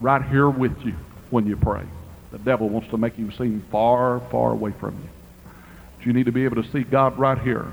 [0.00, 0.94] right here with you
[1.30, 1.84] when you pray.
[2.32, 5.08] The devil wants to make you seem far, far away from you.
[5.96, 7.72] But you need to be able to see God right here.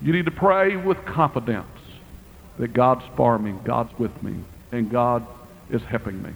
[0.00, 1.66] You need to pray with confidence
[2.58, 5.26] that God's for me, God's with me, and God
[5.70, 6.30] is helping me.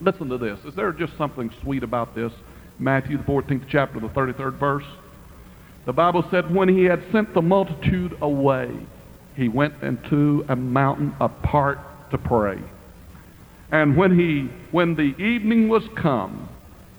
[0.00, 0.58] Listen to this.
[0.64, 2.32] Is there just something sweet about this?
[2.78, 4.84] Matthew, the 14th chapter, the 33rd verse.
[5.86, 8.70] The Bible said, When he had sent the multitude away,
[9.36, 11.78] he went into a mountain apart
[12.10, 12.58] to pray.
[13.70, 16.48] And when he when the evening was come,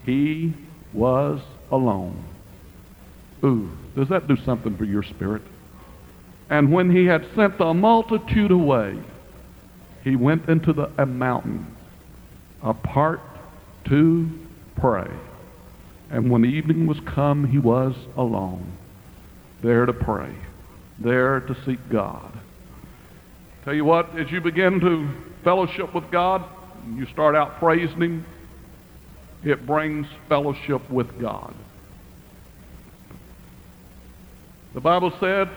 [0.05, 0.53] he
[0.93, 2.23] was alone.
[3.43, 5.41] Ooh, does that do something for your spirit?
[6.49, 8.99] And when he had sent the multitude away,
[10.03, 11.74] he went into the, a mountain
[12.65, 13.21] apart
[13.85, 14.27] to
[14.75, 15.07] pray.
[16.09, 18.73] And when evening was come, he was alone,
[19.61, 20.35] there to pray,
[20.99, 22.33] there to seek God.
[23.63, 25.09] Tell you what, as you begin to
[25.43, 26.43] fellowship with God,
[26.95, 28.25] you start out praising Him,
[29.43, 31.53] it brings fellowship with God.
[34.73, 35.49] The Bible said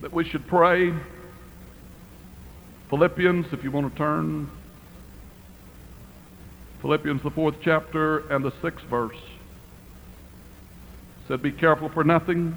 [0.00, 0.92] that we should pray.
[2.88, 4.50] Philippians, if you want to turn,
[6.80, 9.16] Philippians, the fourth chapter and the sixth verse,
[11.26, 12.56] said, Be careful for nothing,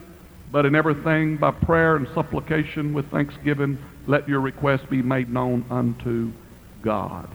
[0.52, 5.66] but in everything by prayer and supplication with thanksgiving, let your requests be made known
[5.70, 6.32] unto
[6.84, 7.30] God.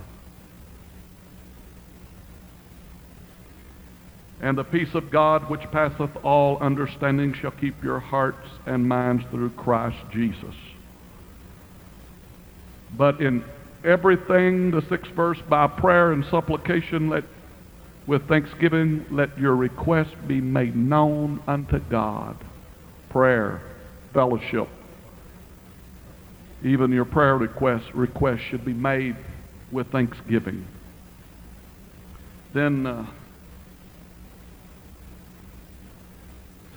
[4.41, 9.25] And the peace of God, which passeth all understanding, shall keep your hearts and minds
[9.31, 10.55] through Christ Jesus.
[12.97, 13.45] But in
[13.87, 17.25] everything, the sixth verse, by prayer and supplication, let
[18.07, 22.37] with thanksgiving, let your request be made known unto God.
[23.11, 23.61] Prayer,
[24.15, 24.69] fellowship.
[26.63, 29.17] Even your prayer request request should be made
[29.73, 30.67] with thanksgiving.
[32.55, 33.07] Then uh,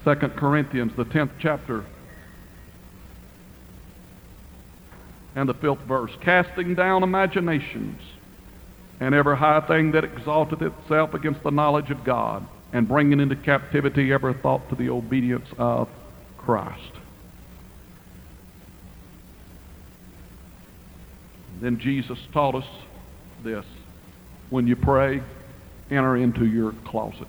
[0.03, 1.85] 2 Corinthians, the 10th chapter,
[5.35, 6.11] and the fifth verse.
[6.21, 8.01] Casting down imaginations
[8.99, 13.35] and every high thing that exalteth itself against the knowledge of God, and bringing into
[13.35, 15.89] captivity every thought to the obedience of
[16.37, 16.91] Christ.
[21.61, 22.67] Then Jesus taught us
[23.43, 23.65] this.
[24.49, 25.21] When you pray,
[25.89, 27.27] enter into your closet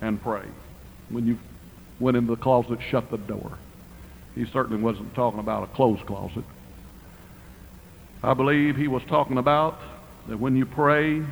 [0.00, 0.44] and pray.
[1.10, 1.38] When you
[2.00, 3.58] went into the closet, shut the door.
[4.34, 6.44] He certainly wasn't talking about a closed closet.
[8.22, 9.78] I believe he was talking about
[10.28, 11.22] that when you pray,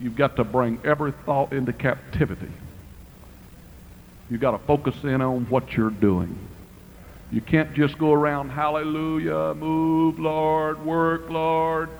[0.00, 2.50] you've got to bring every thought into captivity.
[4.30, 6.38] You've got to focus in on what you're doing.
[7.30, 11.90] You can't just go around, hallelujah, move, Lord, work, Lord,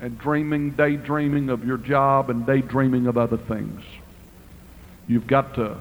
[0.00, 3.82] and dreaming, daydreaming of your job and daydreaming of other things.
[5.06, 5.80] You've got to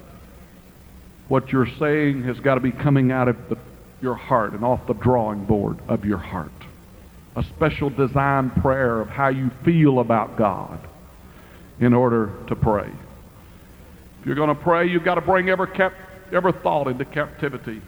[1.28, 3.58] what you're saying has got to be coming out of the,
[4.02, 6.52] your heart and off the drawing board of your heart.
[7.36, 10.80] A special design prayer of how you feel about God
[11.80, 12.89] in order to pray.
[14.19, 15.93] If you're going to pray, you've got to bring every, cap,
[16.32, 17.82] every thought into captivity,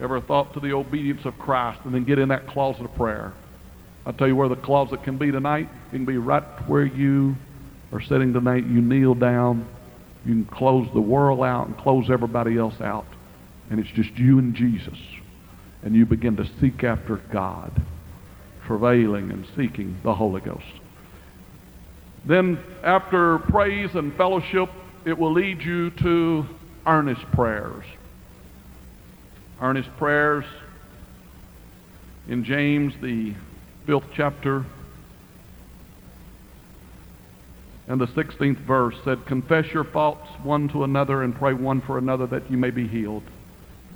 [0.00, 3.32] every thought to the obedience of Christ, and then get in that closet of prayer.
[4.06, 5.68] I'll tell you where the closet can be tonight.
[5.88, 7.34] It can be right where you
[7.92, 8.64] are sitting tonight.
[8.66, 9.66] You kneel down
[10.24, 13.06] you can close the world out and close everybody else out.
[13.70, 14.98] And it's just you and Jesus.
[15.82, 17.72] And you begin to seek after God,
[18.66, 20.64] travailing and seeking the Holy Ghost.
[22.24, 24.70] Then, after praise and fellowship,
[25.04, 26.46] it will lead you to
[26.86, 27.84] earnest prayers.
[29.60, 30.44] Earnest prayers
[32.28, 33.34] in James, the
[33.86, 34.64] fifth chapter,
[37.88, 41.98] and the 16th verse said, Confess your faults one to another and pray one for
[41.98, 43.24] another that you may be healed.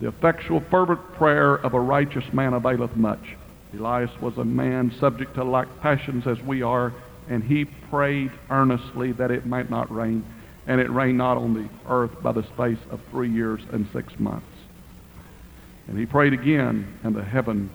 [0.01, 3.37] The effectual, fervent prayer of a righteous man availeth much.
[3.75, 6.93] Elias was a man subject to like passions as we are,
[7.29, 10.25] and he prayed earnestly that it might not rain.
[10.69, 14.19] And it rained not on the earth by the space of three years and six
[14.19, 14.47] months.
[15.87, 17.71] And he prayed again, and the heaven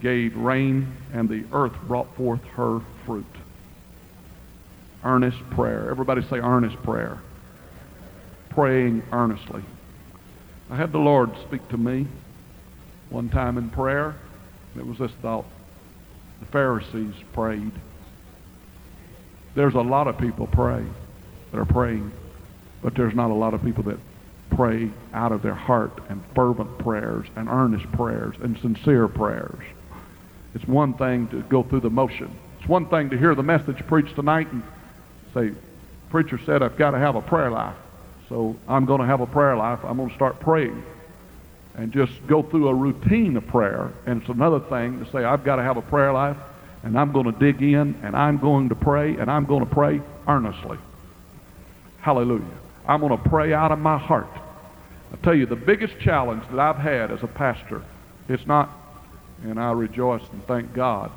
[0.00, 3.26] gave rain, and the earth brought forth her fruit
[5.06, 5.88] earnest prayer.
[5.90, 7.20] Everybody say earnest prayer.
[8.50, 9.62] Praying earnestly.
[10.68, 12.06] I had the Lord speak to me
[13.08, 14.16] one time in prayer.
[14.78, 15.46] It was this thought.
[16.40, 17.72] The Pharisees prayed.
[19.54, 20.84] There's a lot of people pray
[21.50, 22.12] that are praying,
[22.82, 23.98] but there's not a lot of people that
[24.50, 29.62] pray out of their heart and fervent prayers and earnest prayers and sincere prayers.
[30.54, 32.34] It's one thing to go through the motion.
[32.58, 34.62] It's one thing to hear the message preached tonight and
[35.34, 35.52] say,
[36.10, 37.76] preacher said I've got to have a prayer life.
[38.28, 39.80] So I'm going to have a prayer life.
[39.84, 40.82] I'm going to start praying.
[41.76, 43.92] And just go through a routine of prayer.
[44.06, 46.36] And it's another thing to say, I've got to have a prayer life,
[46.82, 49.72] and I'm going to dig in, and I'm going to pray, and I'm going to
[49.72, 50.78] pray earnestly.
[52.00, 52.44] Hallelujah.
[52.88, 54.30] I'm going to pray out of my heart.
[55.12, 57.82] I tell you, the biggest challenge that I've had as a pastor,
[58.28, 58.70] it's not,
[59.42, 61.10] and I rejoice and thank God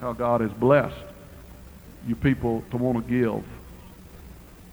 [0.00, 0.96] how God has blessed
[2.06, 3.44] you people to want to give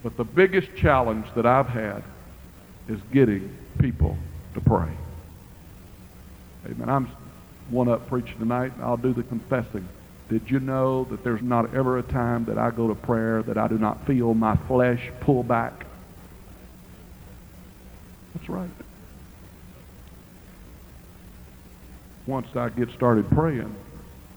[0.02, 2.04] But the biggest challenge that I've had
[2.88, 4.18] is getting people
[4.56, 4.90] to pray.
[6.66, 6.90] Amen.
[6.90, 7.10] I'm
[7.70, 9.88] one up preaching tonight, I'll do the confessing.
[10.30, 13.58] Did you know that there's not ever a time that I go to prayer that
[13.58, 15.86] I do not feel my flesh pull back?
[18.36, 18.70] That's right.
[22.28, 23.76] Once I get started praying,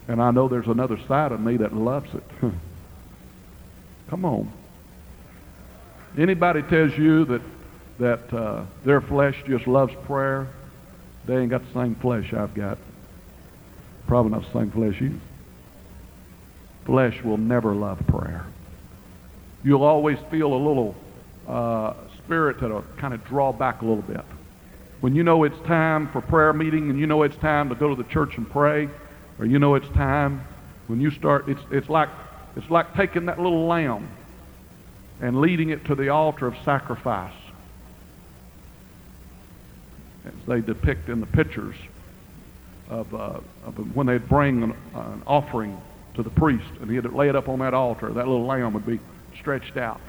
[0.08, 2.24] and I know there's another side of me that loves it.
[4.08, 4.50] Come on.
[6.16, 7.42] Anybody tells you that
[7.98, 10.48] that uh, their flesh just loves prayer,
[11.26, 12.78] they ain't got the same flesh I've got.
[14.06, 15.20] Probably not the same flesh you.
[16.84, 18.44] Flesh will never love prayer.
[19.64, 20.94] You'll always feel a little
[21.46, 24.24] uh, spirit that'll kind of draw back a little bit.
[25.00, 27.94] When you know it's time for prayer meeting and you know it's time to go
[27.94, 28.88] to the church and pray,
[29.38, 30.44] or you know it's time
[30.86, 32.08] when you start, it's, it's, like,
[32.56, 34.08] it's like taking that little lamb
[35.20, 37.32] and leading it to the altar of sacrifice.
[40.24, 41.74] As they depict in the pictures
[42.88, 45.80] of, uh, of when they'd bring an, uh, an offering
[46.14, 48.86] to the priest and he'd lay it up on that altar, that little lamb would
[48.86, 49.00] be
[49.38, 50.00] stretched out.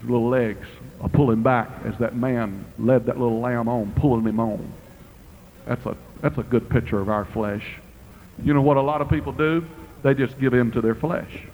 [0.00, 0.66] His little legs
[1.00, 4.72] are pulling back as that man led that little lamb on, pulling him on.
[5.66, 7.64] That's a, that's a good picture of our flesh.
[8.42, 9.64] You know what a lot of people do?
[10.02, 11.46] They just give in to their flesh.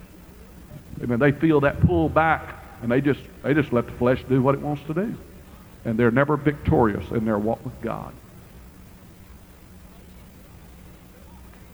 [1.03, 4.25] I mean, they feel that pull back, and they just they just let the flesh
[4.29, 5.15] do what it wants to do,
[5.89, 8.13] and they're never victorious in their walk with God.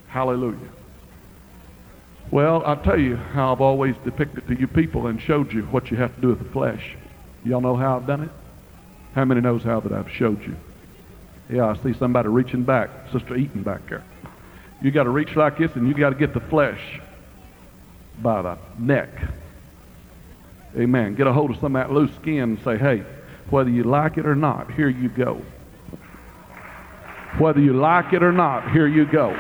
[0.06, 0.68] Hallelujah.
[2.30, 5.90] Well, I'll tell you how I've always depicted to you people and showed you what
[5.90, 6.96] you have to do with the flesh.
[7.44, 8.30] Y'all know how I've done it?
[9.16, 10.54] How many knows how that I've showed you?
[11.50, 14.04] Yeah, I see somebody reaching back, Sister Eaton back there.
[14.80, 17.00] You got to reach like this, and you got to get the flesh
[18.22, 19.08] by the neck.
[20.76, 21.16] Amen.
[21.16, 23.04] Get a hold of some of that loose skin and say, hey,
[23.50, 25.42] whether you like it or not, here you go.
[27.38, 29.30] Whether you like it or not, here you go.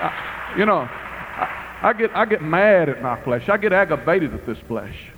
[0.00, 3.48] I, you know, I, I, get, I get mad at my flesh.
[3.48, 5.10] I get aggravated at this flesh.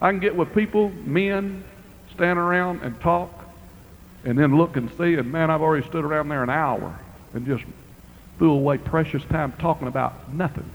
[0.00, 1.64] I can get with people, men,
[2.12, 3.30] stand around and talk,
[4.24, 6.98] and then look and see, and man, I've already stood around there an hour
[7.32, 7.64] and just
[8.38, 10.68] threw away precious time talking about nothing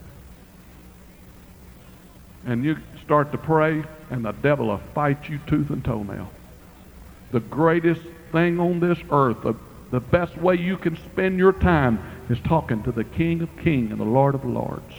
[2.45, 2.77] and you
[3.09, 6.29] start to pray, and the devil will fight you tooth and toenail.
[7.31, 9.55] The greatest thing on this earth, the,
[9.89, 11.99] the best way you can spend your time
[12.29, 14.93] is talking to the King of Kings and the Lord of Lords.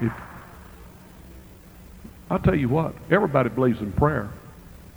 [0.00, 0.10] If,
[2.30, 4.30] I'll tell you what, everybody believes in prayer.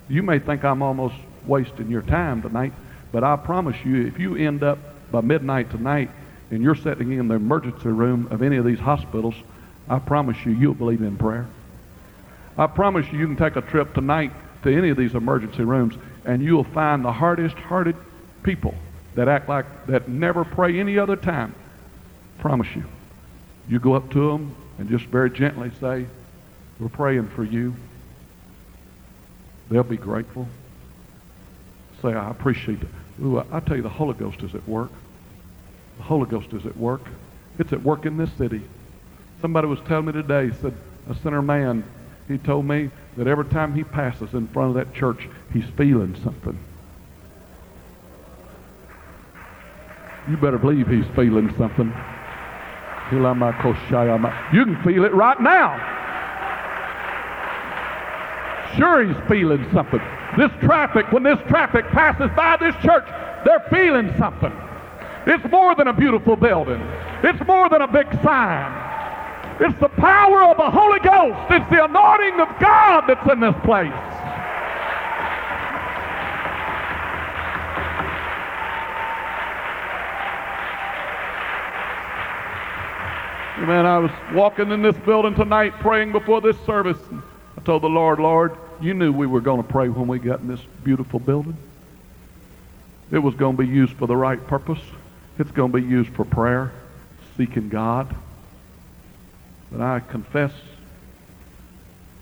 [0.07, 1.15] You may think I'm almost
[1.45, 2.71] wasting your time tonight,
[3.11, 4.79] but I promise you, if you end up
[5.11, 6.11] by midnight tonight
[6.49, 9.35] and you're sitting in the emergency room of any of these hospitals,
[9.89, 11.47] I promise you, you'll believe in prayer.
[12.57, 14.31] I promise you, you can take a trip tonight
[14.63, 17.95] to any of these emergency rooms and you'll find the hardest hearted
[18.43, 18.75] people
[19.15, 21.53] that act like that never pray any other time.
[22.37, 22.83] I Promise you.
[23.67, 26.05] You go up to them and just very gently say,
[26.79, 27.73] We're praying for you.
[29.69, 30.47] They'll be grateful.
[32.01, 32.87] Say, I appreciate it.
[33.21, 34.91] Ooh, I tell you, the Holy Ghost is at work.
[35.97, 37.01] The Holy Ghost is at work.
[37.59, 38.61] It's at work in this city.
[39.43, 40.73] Somebody was telling me today, said
[41.09, 41.83] a sinner man,
[42.29, 46.15] he told me that every time he passes in front of that church, he's feeling
[46.23, 46.57] something.
[50.29, 51.93] You better believe he's feeling something.
[53.11, 53.19] You
[54.65, 55.75] can feel it right now.
[58.77, 59.99] Sure, he's feeling something.
[60.37, 63.03] This traffic, when this traffic passes by this church,
[63.43, 64.53] they're feeling something.
[65.27, 66.79] It's more than a beautiful building.
[67.23, 68.91] It's more than a big sign.
[69.59, 71.51] It's the power of the Holy Ghost.
[71.51, 73.93] It's the anointing of God that's in this place.
[83.67, 86.97] Man, I was walking in this building tonight praying before this service.
[87.57, 90.41] I told the Lord, Lord, you knew we were going to pray when we got
[90.41, 91.55] in this beautiful building.
[93.11, 94.81] It was going to be used for the right purpose.
[95.39, 96.73] It's going to be used for prayer,
[97.37, 98.13] seeking God.
[99.73, 100.51] But I confess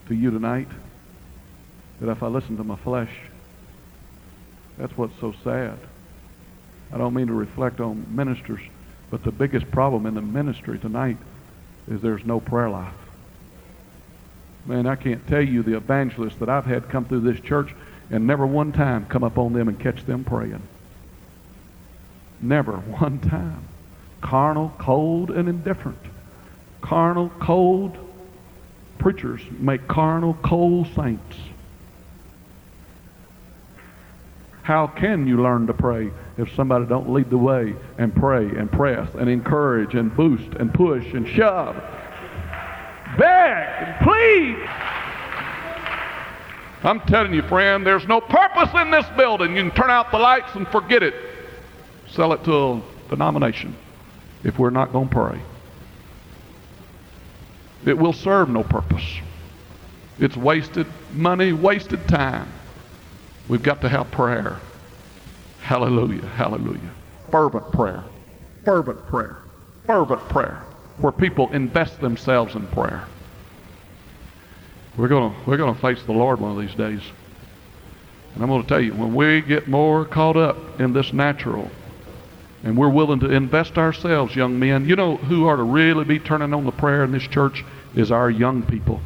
[0.07, 0.69] to you tonight
[1.99, 3.11] that if I listen to my flesh,
[4.77, 5.77] that's what's so sad.
[6.93, 8.61] I don't mean to reflect on ministers,
[9.09, 11.17] but the biggest problem in the ministry tonight
[11.89, 12.93] is there's no prayer life.
[14.65, 17.75] Man, I can't tell you the evangelists that I've had come through this church
[18.09, 20.61] and never one time come up on them and catch them praying.
[22.39, 23.67] Never one time.
[24.21, 26.10] Carnal, cold, and indifferent.
[26.81, 27.97] Carnal, cold,
[28.99, 31.37] preachers make carnal, cold saints.
[34.63, 38.71] How can you learn to pray if somebody don't lead the way and pray and
[38.71, 41.75] press and encourage and boost and push and shove?
[43.17, 44.69] Beg and plead.
[46.83, 49.55] I'm telling you, friend, there's no purpose in this building.
[49.55, 51.13] You can turn out the lights and forget it.
[52.09, 53.75] Sell it to a denomination
[54.43, 55.41] if we're not going to pray.
[57.85, 59.03] It will serve no purpose.
[60.19, 62.47] It's wasted money, wasted time.
[63.47, 64.59] We've got to have prayer.
[65.61, 66.91] Hallelujah, hallelujah.
[67.31, 68.03] Fervent prayer,
[68.63, 69.37] fervent prayer,
[69.85, 70.63] fervent prayer,
[70.97, 73.07] where people invest themselves in prayer.
[74.97, 77.01] We're going to we're to face the Lord one of these days.
[78.33, 81.69] And I'm going to tell you, when we get more caught up in this natural,
[82.63, 86.19] and we're willing to invest ourselves, young men, you know who are to really be
[86.19, 87.63] turning on the prayer in this church
[87.95, 89.01] is our young people.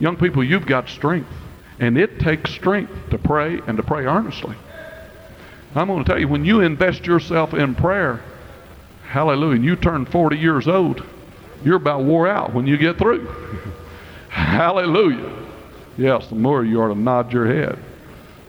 [0.00, 1.30] Young people, you've got strength.
[1.80, 4.56] And it takes strength to pray and to pray earnestly.
[5.74, 8.20] I'm going to tell you, when you invest yourself in prayer,
[9.04, 11.04] hallelujah, and you turn 40 years old,
[11.64, 13.26] you're about wore out when you get through.
[14.28, 15.46] hallelujah.
[15.96, 17.78] Yes, the more you ought to nod your head.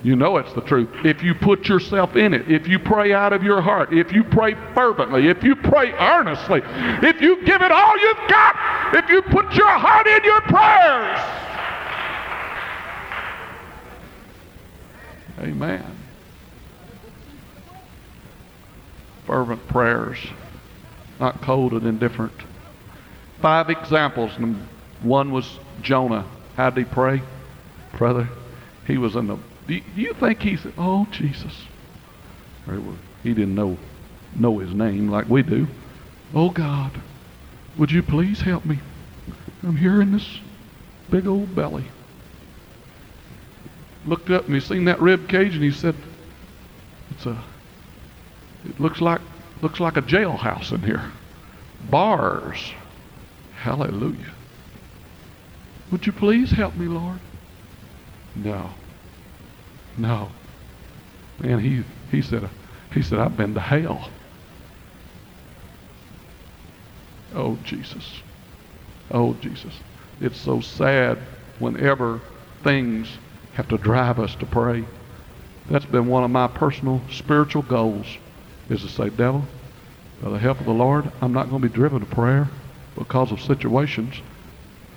[0.01, 0.87] You know it's the truth.
[1.03, 4.23] If you put yourself in it, if you pray out of your heart, if you
[4.23, 9.21] pray fervently, if you pray earnestly, if you give it all you've got, if you
[9.23, 11.19] put your heart in your prayers.
[15.39, 15.85] Amen.
[19.27, 20.17] Fervent prayers,
[21.19, 22.33] not cold and indifferent.
[23.41, 24.31] Five examples.
[25.01, 26.25] One was Jonah.
[26.55, 27.21] How did he pray?
[27.97, 28.29] Brother,
[28.87, 29.37] he was in the
[29.77, 31.67] do you think he said, "Oh Jesus"?
[33.23, 33.77] he didn't know
[34.35, 35.67] know his name like we do.
[36.33, 36.91] Oh God,
[37.77, 38.79] would you please help me?
[39.63, 40.39] I'm here in this
[41.09, 41.85] big old belly.
[44.05, 45.95] Looked up and he seen that rib cage and he said,
[47.11, 47.43] "It's a.
[48.67, 49.21] It looks like
[49.61, 51.11] looks like a jailhouse in here.
[51.89, 52.73] Bars.
[53.57, 54.33] Hallelujah.
[55.91, 57.19] Would you please help me, Lord?"
[58.35, 58.71] No.
[59.99, 60.29] No.
[61.39, 62.49] Man, he, he said,
[62.93, 64.09] he said, I've been to hell.
[67.35, 68.21] Oh, Jesus.
[69.11, 69.73] Oh, Jesus.
[70.21, 71.19] It's so sad
[71.59, 72.21] whenever
[72.63, 73.09] things
[73.53, 74.85] have to drive us to pray.
[75.69, 78.07] That's been one of my personal spiritual goals
[78.69, 79.43] is to say, devil,
[80.21, 82.47] by the help of the Lord, I'm not going to be driven to prayer
[82.95, 84.21] because of situations.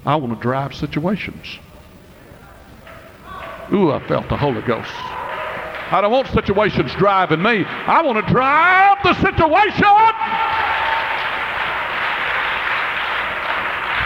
[0.06, 1.58] I want to drive situations.
[3.72, 4.92] Ooh, I felt the Holy Ghost.
[5.92, 7.64] I don't want situations driving me.
[7.64, 9.84] I want to drive the situation.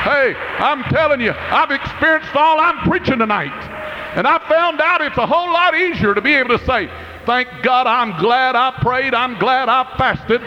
[0.06, 3.54] Hey, I'm telling you, I've experienced all I'm preaching tonight.
[4.16, 6.88] And I found out it's a whole lot easier to be able to say,
[7.26, 10.40] Thank God I'm glad I prayed, I'm glad I fasted,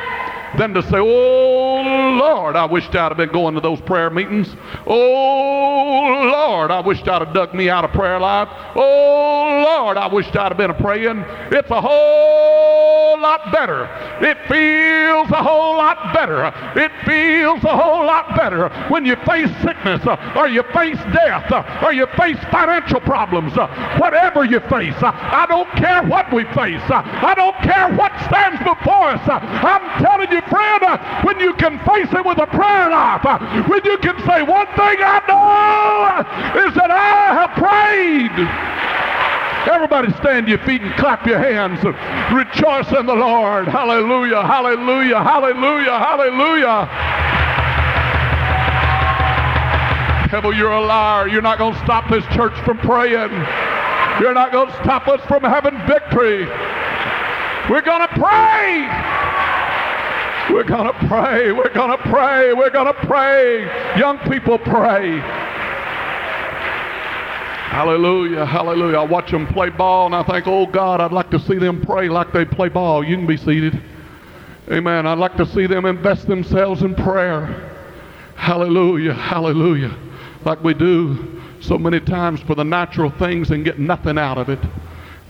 [0.60, 4.54] than to say, Oh Lord, I wished I'd have been going to those prayer meetings.
[4.86, 8.50] Oh Lord, I wished I'd have dug me out of prayer life.
[8.76, 11.24] Oh Lord, I wished I'd have been a praying.
[11.52, 13.86] It's a whole lot better.
[14.22, 16.48] It feels a whole lot better.
[16.76, 20.06] It feels a whole lot better when you face sickness
[20.36, 21.52] or you face death
[21.84, 23.54] or you face financial problems.
[24.00, 26.84] Whatever you face, I don't care what we face.
[26.90, 29.24] I don't care what stands before us.
[29.30, 33.82] I'm telling you, friend, when you can face it with a prayer life, uh, when
[33.86, 38.36] you can say, one thing I know is that I have prayed.
[39.68, 41.84] Everybody stand your feet and clap your hands.
[42.34, 43.68] Rejoice in the Lord.
[43.68, 46.90] Hallelujah, hallelujah, hallelujah, hallelujah.
[50.32, 51.28] Devil, you're a liar.
[51.28, 53.32] You're not going to stop this church from praying.
[54.22, 56.46] You're not going to stop us from having victory.
[57.70, 58.86] We're going to pray.
[60.52, 61.52] We're going to pray.
[61.52, 62.54] We're going to pray.
[62.54, 63.66] We're going to pray.
[63.98, 65.20] Young people pray.
[67.70, 68.98] Hallelujah, hallelujah.
[68.98, 71.82] I watch them play ball and I think, oh God, I'd like to see them
[71.82, 73.04] pray like they play ball.
[73.04, 73.80] You can be seated.
[74.72, 75.06] Amen.
[75.06, 77.78] I'd like to see them invest themselves in prayer.
[78.36, 79.96] Hallelujah, hallelujah.
[80.46, 84.50] Like we do so many times for the natural things and get nothing out of
[84.50, 84.60] it.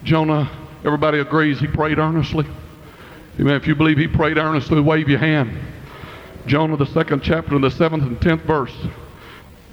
[0.04, 0.50] Jonah,
[0.86, 2.48] everybody agrees he prayed earnestly.
[3.40, 3.56] Amen.
[3.56, 5.58] If you believe he prayed earnestly, wave your hand.
[6.46, 8.76] Jonah, the second chapter, in the seventh and tenth verse.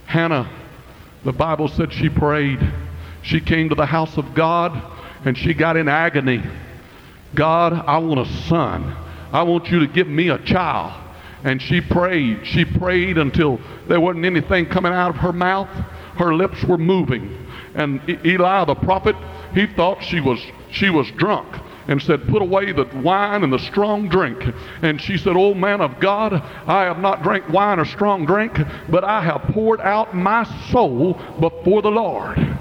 [0.04, 0.48] Hannah,
[1.24, 2.60] the Bible said she prayed.
[3.22, 4.80] She came to the house of God
[5.24, 6.44] and she got in agony.
[7.34, 8.96] God, I want a son.
[9.32, 11.02] I want you to give me a child.
[11.42, 12.46] And she prayed.
[12.46, 15.68] She prayed until there wasn't anything coming out of her mouth.
[16.18, 17.36] Her lips were moving.
[17.74, 19.16] And Eli the prophet,
[19.54, 20.40] he thought she was
[20.70, 21.48] she was drunk
[21.89, 24.43] and said, Put away the wine and the strong drink.
[24.82, 26.32] And she said, Oh man of God,
[26.66, 28.59] I have not drank wine or strong drink,
[28.89, 32.59] but I have poured out my soul before the Lord.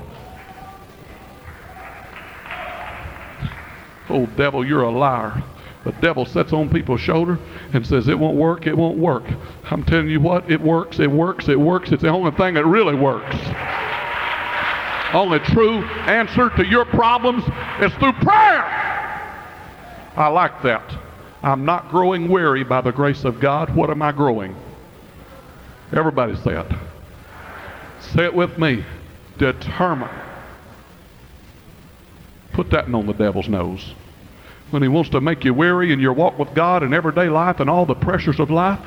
[4.10, 5.44] Oh, devil, you're a liar.
[5.84, 7.38] The devil sits on people's shoulder
[7.74, 9.24] and says, It won't work, it won't work.
[9.70, 11.92] I'm telling you what, it works, it works, it works.
[11.92, 13.36] It's the only thing that really works.
[15.14, 17.44] Only true answer to your problems
[17.82, 18.95] is through prayer.
[20.16, 20.98] I like that.
[21.44, 23.76] I'm not growing weary by the grace of God.
[23.76, 24.56] What am I growing?
[25.94, 26.72] Everybody say it.
[28.00, 28.84] Say it with me.
[29.38, 30.12] Determined.
[32.54, 33.94] Put that on the devil's nose.
[34.72, 37.60] When he wants to make you weary in your walk with God in everyday life
[37.60, 38.80] and all the pressures of life,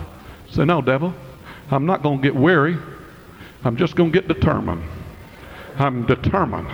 [0.50, 1.14] say, No, devil,
[1.70, 2.76] I'm not going to get weary.
[3.64, 4.82] I'm just going to get determined.
[5.78, 6.68] I'm determined.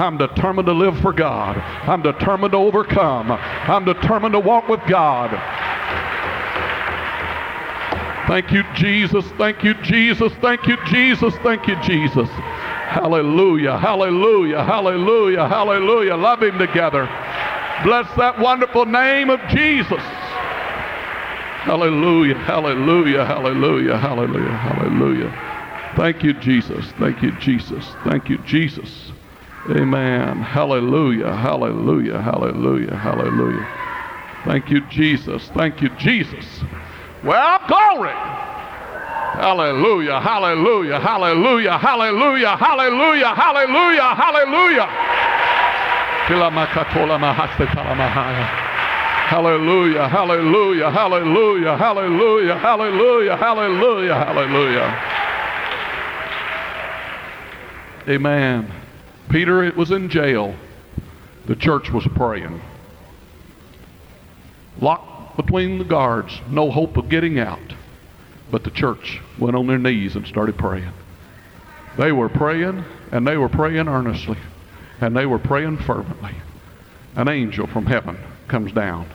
[0.00, 1.58] I'm determined to live for God.
[1.58, 3.30] I'm determined to overcome.
[3.30, 5.30] I'm determined to walk with God.
[8.26, 9.24] Thank you, Jesus.
[9.32, 10.32] Thank you, Jesus.
[10.40, 11.34] Thank you, Jesus.
[11.42, 12.28] Thank you, Jesus.
[12.30, 13.76] Hallelujah.
[13.76, 14.64] Hallelujah.
[14.64, 15.48] Hallelujah.
[15.48, 16.16] Hallelujah.
[16.16, 17.06] Love him together.
[17.84, 20.02] Bless that wonderful name of Jesus.
[21.60, 22.36] Hallelujah.
[22.36, 23.26] Hallelujah.
[23.26, 23.98] Hallelujah.
[23.98, 24.56] Hallelujah.
[24.56, 25.92] Hallelujah.
[25.96, 26.86] Thank you, Jesus.
[26.98, 27.84] Thank you, Jesus.
[28.04, 29.12] Thank you, Jesus.
[29.68, 30.40] Amen.
[30.40, 31.36] Hallelujah.
[31.36, 32.20] Hallelujah.
[32.20, 32.96] Hallelujah.
[32.96, 33.68] Hallelujah.
[34.46, 35.48] Thank you, Jesus.
[35.54, 36.64] Thank you, Jesus.
[37.22, 38.14] Well, glory.
[39.36, 40.20] Hallelujah.
[40.20, 40.98] Hallelujah.
[40.98, 41.78] Hallelujah.
[41.78, 42.56] Hallelujah.
[42.56, 43.34] Hallelujah.
[43.36, 44.14] Hallelujah.
[44.14, 44.88] Hallelujah.
[49.28, 50.08] Hallelujah.
[50.08, 50.90] Hallelujah.
[50.90, 51.76] Hallelujah.
[51.76, 52.56] Hallelujah.
[52.56, 53.36] Hallelujah.
[53.36, 54.14] Hallelujah.
[54.16, 54.88] Hallelujah.
[58.08, 58.79] Amen.
[59.30, 60.54] Peter, it was in jail.
[61.46, 62.60] The church was praying.
[64.80, 67.74] Locked between the guards, no hope of getting out.
[68.50, 70.92] But the church went on their knees and started praying.
[71.96, 74.38] They were praying, and they were praying earnestly,
[75.00, 76.34] and they were praying fervently.
[77.14, 78.18] An angel from heaven
[78.48, 79.08] comes down.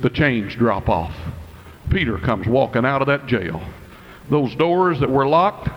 [0.00, 1.14] The chains drop off.
[1.90, 3.60] Peter comes walking out of that jail.
[4.30, 5.68] Those doors that were locked,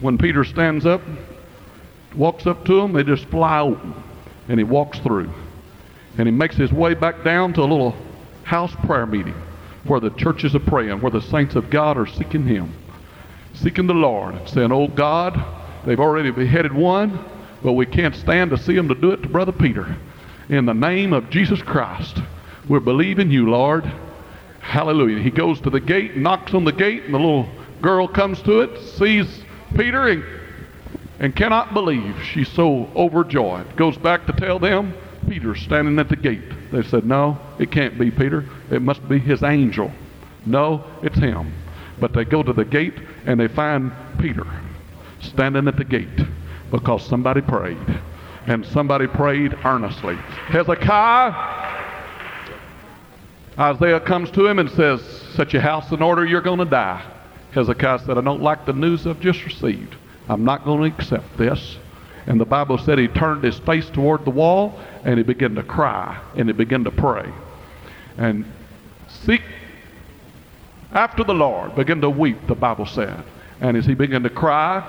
[0.00, 1.00] when Peter stands up,
[2.16, 3.94] walks up to them, they just fly open.
[4.48, 5.32] And he walks through.
[6.18, 7.94] And he makes his way back down to a little
[8.44, 9.34] house prayer meeting
[9.84, 12.72] where the churches are praying, where the saints of God are seeking him,
[13.54, 15.42] seeking the Lord, saying, Oh God,
[15.84, 17.18] they've already beheaded one,
[17.62, 19.96] but we can't stand to see them to do it to Brother Peter.
[20.48, 22.18] In the name of Jesus Christ,
[22.68, 23.84] we're believing you, Lord.
[24.60, 25.22] Hallelujah.
[25.22, 27.48] He goes to the gate, knocks on the gate, and the little
[27.82, 29.26] girl comes to it, sees
[29.74, 30.24] Peter and,
[31.18, 32.16] and cannot believe.
[32.32, 33.76] She's so overjoyed.
[33.76, 34.94] Goes back to tell them
[35.28, 36.70] Peter's standing at the gate.
[36.72, 38.44] They said, No, it can't be Peter.
[38.70, 39.92] It must be his angel.
[40.46, 41.52] No, it's him.
[42.00, 44.46] But they go to the gate and they find Peter
[45.20, 46.20] standing at the gate
[46.70, 47.78] because somebody prayed.
[48.46, 50.16] And somebody prayed earnestly.
[50.16, 51.32] Hezekiah,
[53.58, 55.00] Isaiah comes to him and says,
[55.34, 57.10] Set your house in order, you're going to die.
[57.52, 59.96] Hezekiah said, I don't like the news I've just received.
[60.28, 61.76] I'm not going to accept this.
[62.26, 65.62] And the Bible said he turned his face toward the wall and he began to
[65.62, 67.30] cry and he began to pray.
[68.16, 68.44] And
[69.08, 69.42] seek
[70.92, 73.22] after the Lord, began to weep, the Bible said.
[73.60, 74.82] And as he began to cry,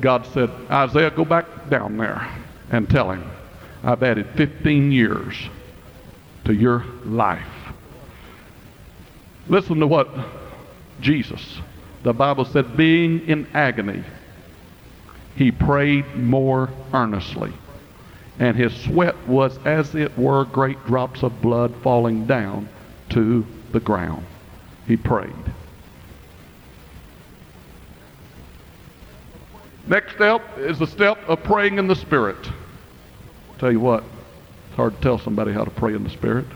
[0.00, 2.28] God said, Isaiah, go back down there
[2.70, 3.28] and tell him,
[3.82, 5.34] I've added 15 years
[6.44, 7.46] to your life.
[9.48, 10.08] Listen to what
[11.00, 11.58] Jesus,
[12.02, 14.02] the Bible said, being in agony,
[15.38, 17.52] he prayed more earnestly.
[18.40, 22.68] And his sweat was as it were great drops of blood falling down
[23.10, 24.26] to the ground.
[24.88, 25.32] He prayed.
[29.86, 32.50] Next step is the step of praying in the Spirit.
[33.58, 34.02] Tell you what,
[34.66, 36.46] it's hard to tell somebody how to pray in the Spirit.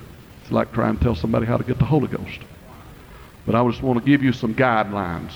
[0.42, 2.40] It's like trying to tell somebody how to get the Holy Ghost.
[3.46, 5.32] But I just want to give you some guidelines.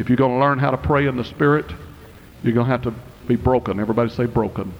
[0.00, 1.66] If you're going to learn how to pray in the Spirit,
[2.42, 2.94] you're going to have to
[3.26, 3.80] be broken.
[3.80, 4.72] Everybody say broken.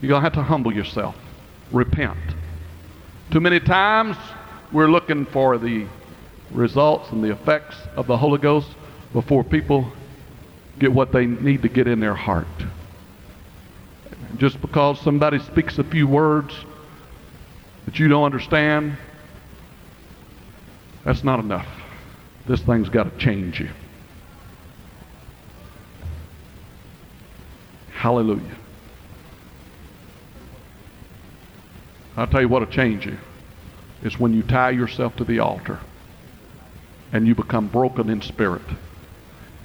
[0.00, 1.16] You're going to have to humble yourself.
[1.72, 2.18] Repent.
[3.30, 4.16] Too many times
[4.72, 5.86] we're looking for the
[6.50, 8.68] results and the effects of the Holy Ghost
[9.12, 9.90] before people
[10.78, 12.46] get what they need to get in their heart.
[14.36, 16.54] Just because somebody speaks a few words
[17.86, 18.96] that you don't understand
[21.04, 21.66] That's not enough.
[22.46, 23.70] This thing's got to change you.
[28.02, 28.56] Hallelujah.
[32.16, 33.16] I'll tell you what'll change you.
[34.02, 35.78] Is when you tie yourself to the altar
[37.12, 38.64] and you become broken in spirit.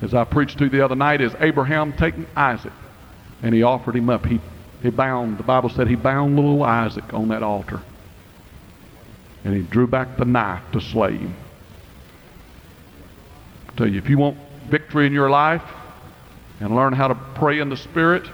[0.03, 2.73] As I preached to you the other night, is Abraham taking Isaac
[3.41, 4.27] and he offered him up.
[4.27, 4.39] He,
[4.83, 7.81] he bound, the Bible said he bound little Isaac on that altar.
[9.45, 11.35] And he drew back the knife to slay him.
[13.69, 14.37] I tell you, if you want
[14.69, 15.63] victory in your life
[16.59, 18.27] and learn how to pray in the Spirit,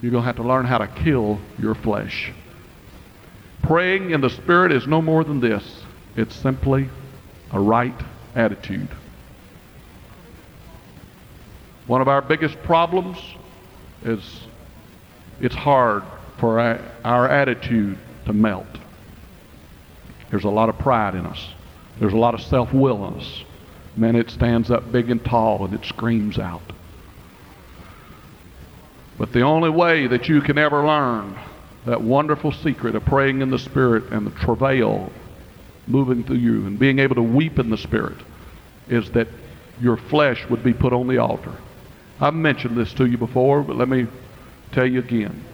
[0.00, 2.32] you're going to have to learn how to kill your flesh.
[3.62, 5.82] Praying in the Spirit is no more than this.
[6.16, 6.88] It's simply
[7.52, 7.94] a right
[8.34, 8.88] attitude.
[11.86, 13.18] One of our biggest problems
[14.04, 14.40] is
[15.40, 16.02] it's hard
[16.38, 16.60] for
[17.04, 18.66] our, attitude to melt.
[20.30, 21.48] There's a lot of pride in us.
[21.98, 23.44] There's a lot of self-will in us.
[23.96, 26.62] Man, it stands up big and tall and it screams out.
[29.18, 31.36] But the only way that you can ever learn
[31.84, 35.10] that wonderful secret of praying in the Spirit and the travail
[35.86, 38.18] moving through you and being able to weep in the Spirit
[38.88, 39.26] is that
[39.80, 41.52] your flesh would be put on the altar.
[42.20, 44.06] I've mentioned this to you before, but let me
[44.72, 45.44] tell you again.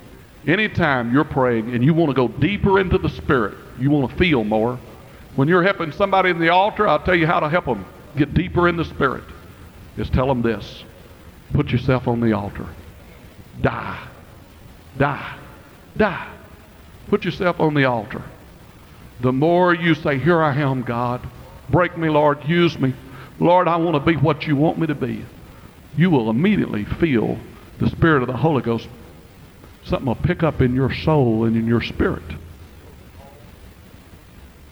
[0.46, 4.16] Anytime you're praying and you want to go deeper into the Spirit, you want to
[4.16, 4.78] feel more.
[5.36, 7.86] When you're helping somebody in the altar, I'll tell you how to help them
[8.16, 9.24] get deeper in the Spirit.
[9.96, 10.84] Is tell them this.
[11.52, 12.66] Put yourself on the altar.
[13.60, 14.08] Die.
[14.98, 15.36] Die.
[15.96, 16.28] Die.
[17.08, 18.22] Put yourself on the altar.
[19.20, 21.26] The more you say, Here I am, God.
[21.70, 22.44] Break me, Lord.
[22.46, 22.94] Use me.
[23.38, 25.24] Lord, I want to be what you want me to be.
[25.96, 27.38] You will immediately feel
[27.78, 28.88] the Spirit of the Holy Ghost.
[29.84, 32.22] Something will pick up in your soul and in your spirit.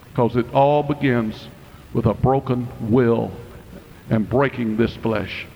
[0.09, 1.49] Because it all begins
[1.93, 3.30] with a broken will
[4.11, 5.47] and breaking this flesh.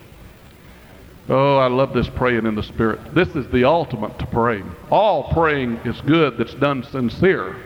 [1.28, 3.14] Oh, I love this praying in the Spirit.
[3.14, 4.70] This is the ultimate to praying.
[4.90, 7.56] All praying is good that's done sincere.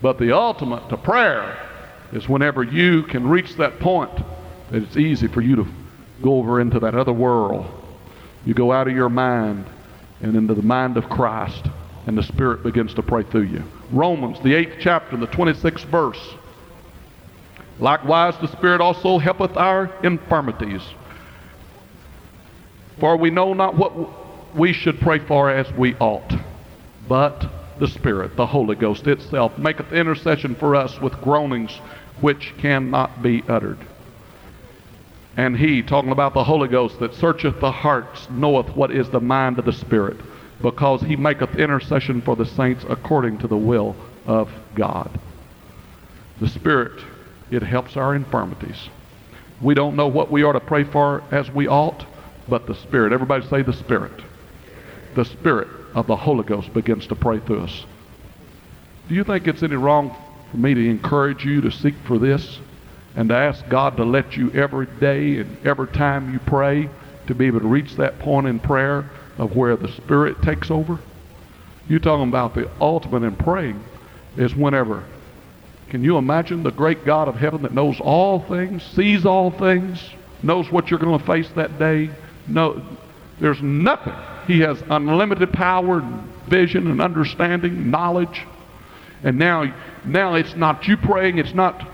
[0.00, 1.58] But the ultimate to prayer
[2.12, 4.14] is whenever you can reach that point
[4.70, 5.66] that it's easy for you to
[6.22, 7.66] go over into that other world.
[8.44, 9.66] You go out of your mind
[10.20, 11.66] and into the mind of Christ,
[12.06, 13.64] and the Spirit begins to pray through you.
[13.90, 16.34] Romans, the 8th chapter, the 26th verse.
[17.80, 20.82] Likewise, the Spirit also helpeth our infirmities.
[23.00, 26.34] For we know not what we should pray for as we ought,
[27.08, 27.46] but
[27.78, 31.78] the Spirit, the Holy Ghost itself, maketh intercession for us with groanings
[32.20, 33.78] which cannot be uttered.
[35.36, 39.20] And he, talking about the Holy Ghost that searcheth the hearts, knoweth what is the
[39.20, 40.16] mind of the Spirit,
[40.60, 43.94] because he maketh intercession for the saints according to the will
[44.26, 45.08] of God.
[46.40, 47.00] The Spirit,
[47.52, 48.88] it helps our infirmities.
[49.60, 52.04] We don't know what we are to pray for as we ought,
[52.48, 53.12] but the Spirit.
[53.12, 54.22] Everybody say the Spirit.
[55.14, 57.86] The Spirit of the Holy Ghost begins to pray through us.
[59.08, 60.14] Do you think it's any wrong
[60.50, 62.60] for me to encourage you to seek for this?
[63.18, 66.88] and to ask God to let you every day and every time you pray
[67.26, 71.00] to be able to reach that point in prayer of where the Spirit takes over?
[71.88, 73.82] You're talking about the ultimate in praying
[74.36, 75.02] is whenever.
[75.88, 80.00] Can you imagine the great God of heaven that knows all things, sees all things,
[80.44, 82.10] knows what you're going to face that day?
[82.48, 82.82] No,
[83.40, 84.14] there's nothing.
[84.46, 86.00] He has unlimited power,
[86.48, 88.46] vision, and understanding, knowledge.
[89.22, 89.72] And now,
[90.04, 91.38] now it's not you praying.
[91.38, 91.86] It's not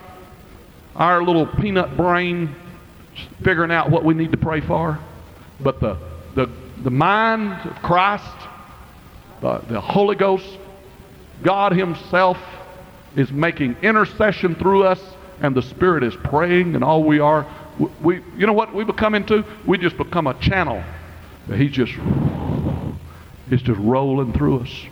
[0.95, 2.55] our little peanut brain
[3.43, 4.99] figuring out what we need to pray for,
[5.61, 5.99] but the,
[6.35, 6.51] the,
[6.83, 8.25] the mind of Christ,
[9.41, 10.59] the, the Holy Ghost,
[11.43, 12.39] God Himself
[13.17, 15.01] is making intercession through us,
[15.41, 17.47] and the Spirit is praying, and all we are,
[18.03, 19.45] we, you know what we become into?
[19.67, 20.83] We just become a channel.
[21.53, 21.93] He's just,
[23.51, 24.87] it's just rolling through us.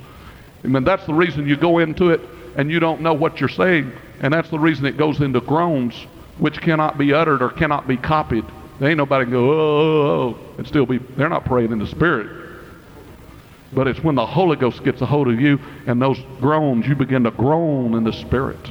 [0.64, 2.20] I mean, that's the reason you go into it
[2.56, 5.94] and you don't know what you're saying and that's the reason it goes into groans,
[6.38, 8.44] which cannot be uttered or cannot be copied.
[8.78, 11.80] There ain't nobody can go, oh, oh, oh, and still be, they're not praying in
[11.80, 12.50] the Spirit.
[13.72, 16.94] But it's when the Holy Ghost gets a hold of you and those groans, you
[16.94, 18.70] begin to groan in the Spirit.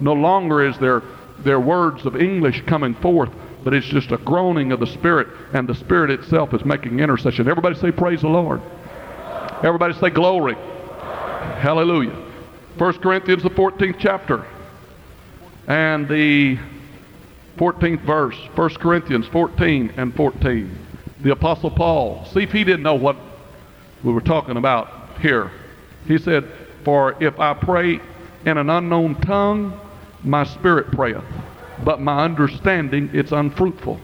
[0.00, 1.02] No longer is there,
[1.44, 3.30] there words of English coming forth,
[3.64, 7.48] but it's just a groaning of the Spirit, and the Spirit itself is making intercession.
[7.48, 8.60] Everybody say, Praise the Lord.
[9.62, 10.54] Everybody say, Glory.
[11.60, 12.16] Hallelujah.
[12.78, 14.46] 1 Corinthians, the 14th chapter
[15.66, 16.58] and the
[17.58, 20.78] 14th verse, 1 Corinthians 14 and 14.
[21.20, 23.16] The Apostle Paul, see if he didn't know what
[24.02, 25.52] we were talking about here.
[26.06, 26.50] He said,
[26.84, 28.00] For if I pray
[28.46, 29.78] in an unknown tongue,
[30.24, 31.24] my spirit prayeth,
[31.84, 33.98] but my understanding, it's unfruitful.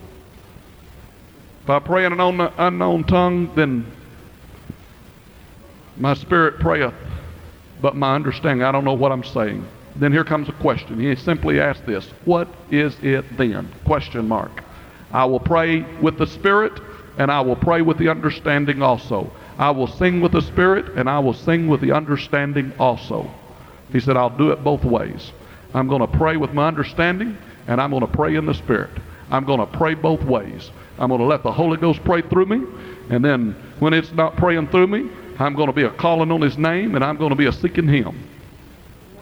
[1.63, 3.85] If I pray in an unknown, tongue, then
[5.97, 6.93] my spirit prayeth,
[7.81, 9.67] but my understanding, I don't know what I'm saying.
[9.95, 10.99] Then here comes a question.
[10.99, 13.69] He simply asks this, what is it then?
[13.85, 14.63] Question mark.
[15.11, 16.79] I will pray with the spirit,
[17.17, 19.31] and I will pray with the understanding also.
[19.57, 23.29] I will sing with the spirit, and I will sing with the understanding also.
[23.91, 25.31] He said, I'll do it both ways.
[25.73, 27.37] I'm going to pray with my understanding,
[27.67, 28.91] and I'm going to pray in the Spirit.
[29.29, 30.71] I'm going to pray both ways.
[30.97, 32.65] I'm going to let the Holy Ghost pray through me,
[33.09, 35.09] and then when it's not praying through me,
[35.39, 37.51] I'm going to be a calling on His name, and I'm going to be a
[37.51, 38.27] seeking Him.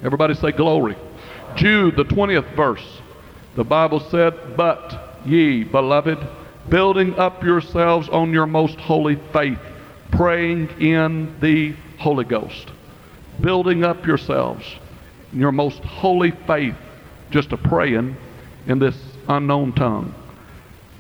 [0.04, 0.96] Everybody say glory.
[1.56, 3.02] Jude, the 20th verse.
[3.56, 6.20] The Bible said, But ye, beloved,
[6.70, 9.60] building up yourselves on your most holy faith,
[10.12, 12.72] praying in the Holy Ghost.
[13.42, 14.64] Building up yourselves
[15.36, 16.76] your most holy faith,
[17.30, 18.16] just a praying
[18.68, 18.96] in this
[19.28, 20.14] unknown tongue.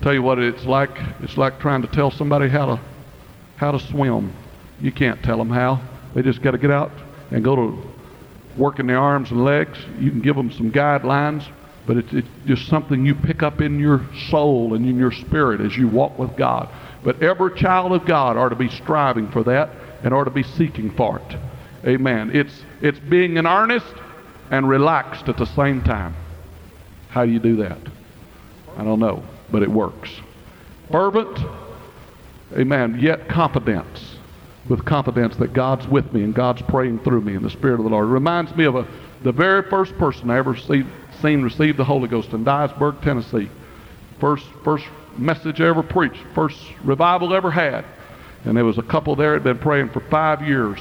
[0.01, 0.91] Tell you what it's like.
[1.21, 2.81] It's like trying to tell somebody how to
[3.55, 4.33] how to swim.
[4.81, 5.81] You can't tell them how.
[6.13, 6.91] They just got to get out
[7.31, 7.83] and go to
[8.57, 9.77] working their arms and legs.
[9.99, 11.47] You can give them some guidelines,
[11.87, 15.61] but it's, it's just something you pick up in your soul and in your spirit
[15.61, 16.69] as you walk with God.
[17.03, 19.69] But every child of God are to be striving for that
[20.03, 21.37] and are to be seeking for it.
[21.87, 22.31] Amen.
[22.33, 23.93] It's it's being in earnest
[24.51, 26.15] and relaxed at the same time.
[27.09, 27.77] How do you do that?
[28.77, 30.09] I don't know, but it works.
[30.91, 31.39] Fervent,
[32.53, 34.17] amen, yet confidence.
[34.67, 37.83] With confidence that God's with me and God's praying through me in the Spirit of
[37.83, 38.07] the Lord.
[38.07, 38.87] It reminds me of a,
[39.23, 40.83] the very first person I ever see,
[41.21, 43.49] seen receive the Holy Ghost in Dyersburg, Tennessee.
[44.19, 44.85] First, first
[45.17, 47.85] message I ever preached, first revival ever had.
[48.43, 50.79] And there was a couple there had been praying for five years.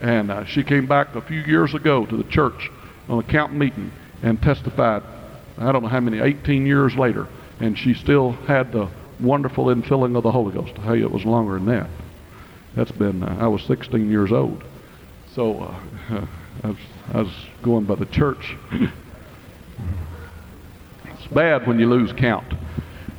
[0.00, 2.70] And uh, she came back a few years ago to the church
[3.08, 3.90] on a camp meeting
[4.22, 5.02] and testified,
[5.56, 7.26] I don't know how many, 18 years later,
[7.60, 8.88] and she still had the
[9.20, 10.76] wonderful infilling of the Holy Ghost.
[10.78, 11.88] Hey, it was longer than that.
[12.76, 14.62] That's been, uh, I was 16 years old.
[15.34, 15.80] So uh,
[16.62, 16.76] I, was,
[17.12, 18.56] I was going by the church.
[21.04, 22.52] it's bad when you lose count.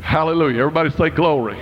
[0.01, 0.59] Hallelujah.
[0.59, 1.59] Everybody say glory.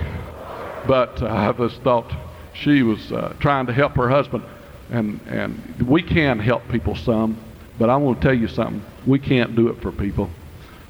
[0.86, 2.10] But uh, I just thought
[2.54, 4.44] she was uh, trying to help her husband.
[4.90, 7.36] And, and we can help people some.
[7.78, 8.82] But I want to tell you something.
[9.06, 10.30] We can't do it for people.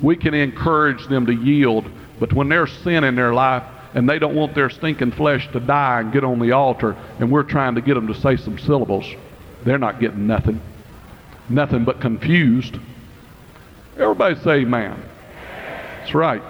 [0.00, 1.84] We can encourage them to yield,
[2.20, 3.64] but when there's sin in their life
[3.94, 7.30] and they don't want their stinking flesh to die and get on the altar, and
[7.30, 9.06] we're trying to get them to say some syllables,
[9.64, 10.60] they're not getting nothing.
[11.48, 12.78] Nothing but confused.
[13.98, 15.02] Everybody say amen.
[15.98, 16.42] That's right.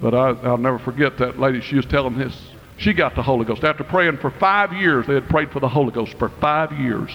[0.00, 1.60] But I, will never forget that lady.
[1.60, 2.36] She was telling this.
[2.78, 3.62] She got the Holy Ghost.
[3.62, 7.10] After praying for five years, they had prayed for the Holy Ghost for five years.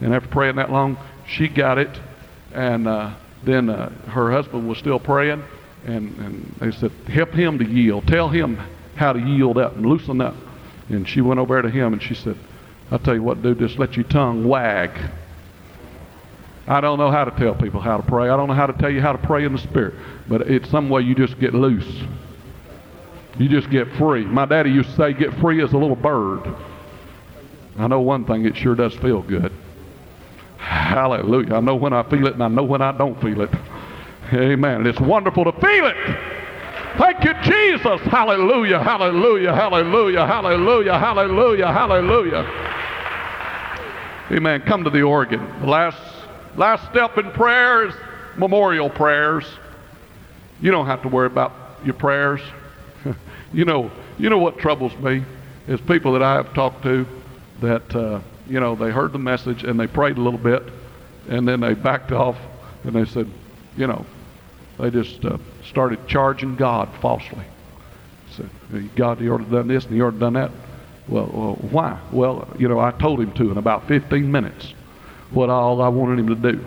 [0.00, 0.98] And after praying that long,
[1.28, 2.00] she got it,
[2.52, 3.14] and uh,
[3.44, 5.42] then uh, her husband was still praying,
[5.86, 8.06] and, and they said, help him to yield.
[8.06, 8.58] Tell him
[8.96, 10.34] how to yield up and loosen up.
[10.88, 12.36] And she went over to him and she said,
[12.90, 14.90] I'll tell you what, dude, just let your tongue wag.
[16.68, 18.28] I don't know how to tell people how to pray.
[18.28, 19.94] I don't know how to tell you how to pray in the Spirit.
[20.28, 21.88] But it's some way you just get loose.
[23.38, 24.24] You just get free.
[24.24, 26.42] My daddy used to say, get free as a little bird.
[27.78, 29.52] I know one thing, it sure does feel good.
[30.58, 31.54] Hallelujah.
[31.54, 33.50] I know when I feel it and I know when I don't feel it.
[34.32, 34.86] Amen.
[34.86, 35.96] It's wonderful to feel it.
[36.98, 38.00] Thank you, Jesus.
[38.02, 42.76] Hallelujah, hallelujah, hallelujah, hallelujah, hallelujah, hallelujah.
[44.32, 44.62] Amen.
[44.62, 45.46] Come to the organ.
[45.60, 45.98] The last,
[46.56, 47.94] last step in prayer is
[48.36, 49.44] memorial prayers.
[50.60, 51.52] You don't have to worry about
[51.84, 52.40] your prayers.
[53.52, 55.22] you know, you know what troubles me
[55.68, 57.06] is people that I have talked to
[57.60, 60.62] that uh, you know, they heard the message and they prayed a little bit,
[61.28, 62.36] and then they backed off
[62.84, 63.28] and they said,
[63.76, 64.06] you know,
[64.78, 67.44] they just uh, started charging God falsely.
[68.36, 68.50] Said,
[68.94, 70.50] God, you ought to have done this and you ought to have done that.
[71.08, 72.00] Well, well, why?
[72.12, 74.74] Well, you know, I told him to in about 15 minutes
[75.30, 76.64] what all I wanted him to do.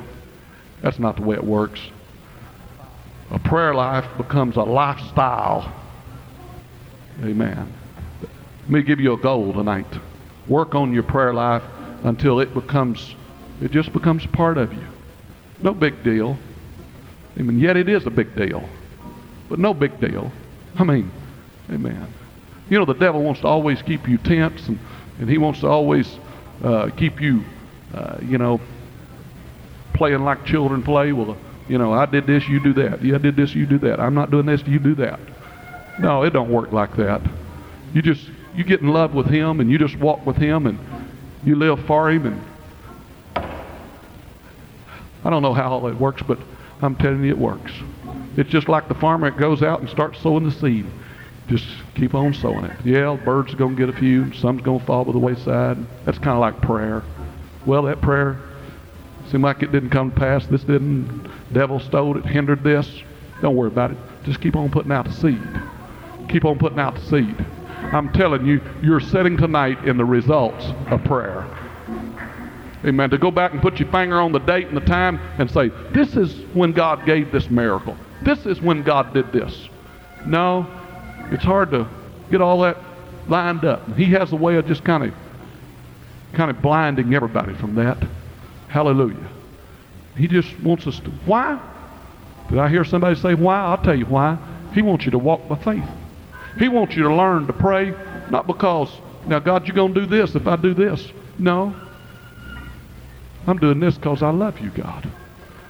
[0.81, 1.81] That's not the way it works.
[3.31, 5.71] A prayer life becomes a lifestyle.
[7.21, 7.73] Amen.
[8.63, 9.87] Let me give you a goal tonight
[10.49, 11.63] work on your prayer life
[12.03, 13.15] until it becomes,
[13.61, 14.87] it just becomes part of you.
[15.61, 16.37] No big deal.
[17.37, 18.67] I mean, yet it is a big deal,
[19.47, 20.31] but no big deal.
[20.75, 21.11] I mean,
[21.69, 22.13] amen.
[22.69, 24.79] You know, the devil wants to always keep you tense, and,
[25.19, 26.19] and he wants to always
[26.63, 27.43] uh, keep you,
[27.93, 28.59] uh, you know,
[29.93, 31.11] playing like children play.
[31.11, 31.37] Well,
[31.67, 33.03] you know, I did this, you do that.
[33.03, 33.99] Yeah, I did this, you do that.
[33.99, 35.19] I'm not doing this, you do that.
[35.99, 37.21] No, it don't work like that.
[37.93, 38.29] You just
[38.59, 40.77] you get in love with him and you just walk with him and
[41.45, 42.43] you live for him and
[45.23, 46.37] I don't know how all that works, but
[46.81, 47.71] I'm telling you it works.
[48.35, 50.85] It's just like the farmer that goes out and starts sowing the seed.
[51.47, 52.85] Just keep on sowing it.
[52.85, 54.33] Yeah, birds are going to get a few.
[54.33, 55.77] Some's going to fall by the wayside.
[56.03, 57.01] That's kind of like prayer.
[57.65, 58.41] Well, that prayer
[59.31, 60.45] seemed like it didn't come to pass.
[60.47, 61.29] This didn't.
[61.53, 63.03] Devil stole it, hindered this.
[63.41, 63.97] Don't worry about it.
[64.25, 65.41] Just keep on putting out the seed.
[66.27, 67.45] Keep on putting out the seed.
[67.91, 71.45] I'm telling you, you're sitting tonight in the results of prayer.
[72.85, 73.09] Amen.
[73.09, 75.69] To go back and put your finger on the date and the time and say,
[75.91, 77.97] this is when God gave this miracle.
[78.23, 79.67] This is when God did this.
[80.25, 80.67] No,
[81.31, 81.87] it's hard to
[82.31, 82.77] get all that
[83.27, 83.95] lined up.
[83.95, 85.13] He has a way of just kind of
[86.33, 87.97] kind of blinding everybody from that.
[88.67, 89.27] Hallelujah.
[90.15, 91.09] He just wants us to.
[91.25, 91.59] Why?
[92.49, 93.59] Did I hear somebody say why?
[93.59, 94.37] I'll tell you why.
[94.73, 95.89] He wants you to walk by faith.
[96.57, 97.93] He wants you to learn to pray,
[98.29, 98.89] not because,
[99.27, 101.11] now, God, you're going to do this if I do this.
[101.37, 101.75] No.
[103.47, 105.09] I'm doing this because I love you, God.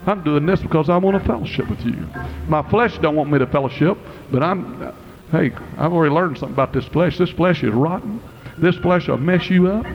[0.06, 2.08] I'm doing this because I want to fellowship with you.
[2.48, 3.98] My flesh don't want me to fellowship,
[4.32, 4.94] but I'm,
[5.32, 7.18] hey, I've already learned something about this flesh.
[7.18, 8.22] This flesh is rotten.
[8.58, 9.86] This flesh will mess you up.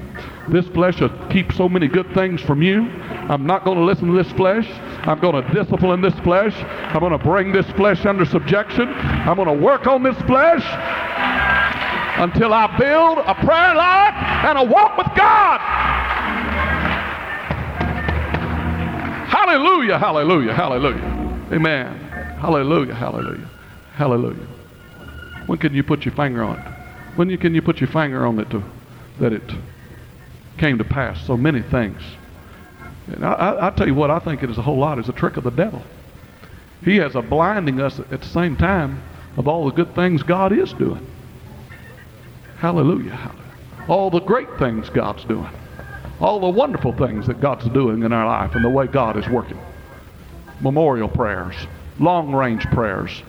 [0.48, 2.82] This flesh will keep so many good things from you.
[2.82, 4.66] I'm not going to listen to this flesh.
[5.06, 6.54] I'm going to discipline this flesh.
[6.54, 8.88] I'm going to bring this flesh under subjection.
[8.88, 10.62] I'm going to work on this flesh
[12.18, 14.14] until I build a prayer life
[14.44, 15.60] and a walk with God.
[19.28, 21.48] Hallelujah, hallelujah, hallelujah.
[21.52, 21.98] Amen.
[22.38, 23.48] Hallelujah, hallelujah,
[23.94, 24.46] hallelujah.
[25.46, 26.72] When can you put your finger on it?
[27.16, 28.62] When you, can you put your finger on it to,
[29.20, 29.42] that it
[30.58, 31.24] came to pass?
[31.26, 32.00] So many things.
[33.06, 34.98] And I, I, I tell you what, I think it is a whole lot.
[34.98, 35.82] It's a trick of the devil.
[36.84, 39.02] He has a blinding us at the same time
[39.36, 41.06] of all the good things God is doing.
[42.58, 43.32] Hallelujah.
[43.88, 45.50] All the great things God's doing.
[46.20, 49.28] All the wonderful things that God's doing in our life and the way God is
[49.28, 49.58] working.
[50.60, 51.54] Memorial prayers,
[51.98, 53.22] long range prayers.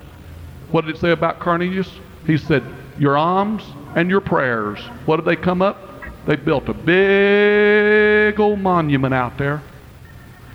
[0.71, 1.89] What did it say about Cornelius?
[2.25, 2.63] He said,
[2.99, 3.63] Your alms
[3.95, 4.79] and your prayers.
[5.05, 5.94] What did they come up?
[6.25, 9.61] They built a big old monument out there.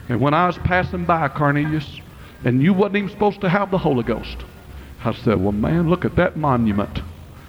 [0.09, 2.01] And when I was passing by Cornelius,
[2.45, 4.39] and you wasn't even supposed to have the Holy Ghost,
[5.05, 7.01] I said, Well, man, look at that monument.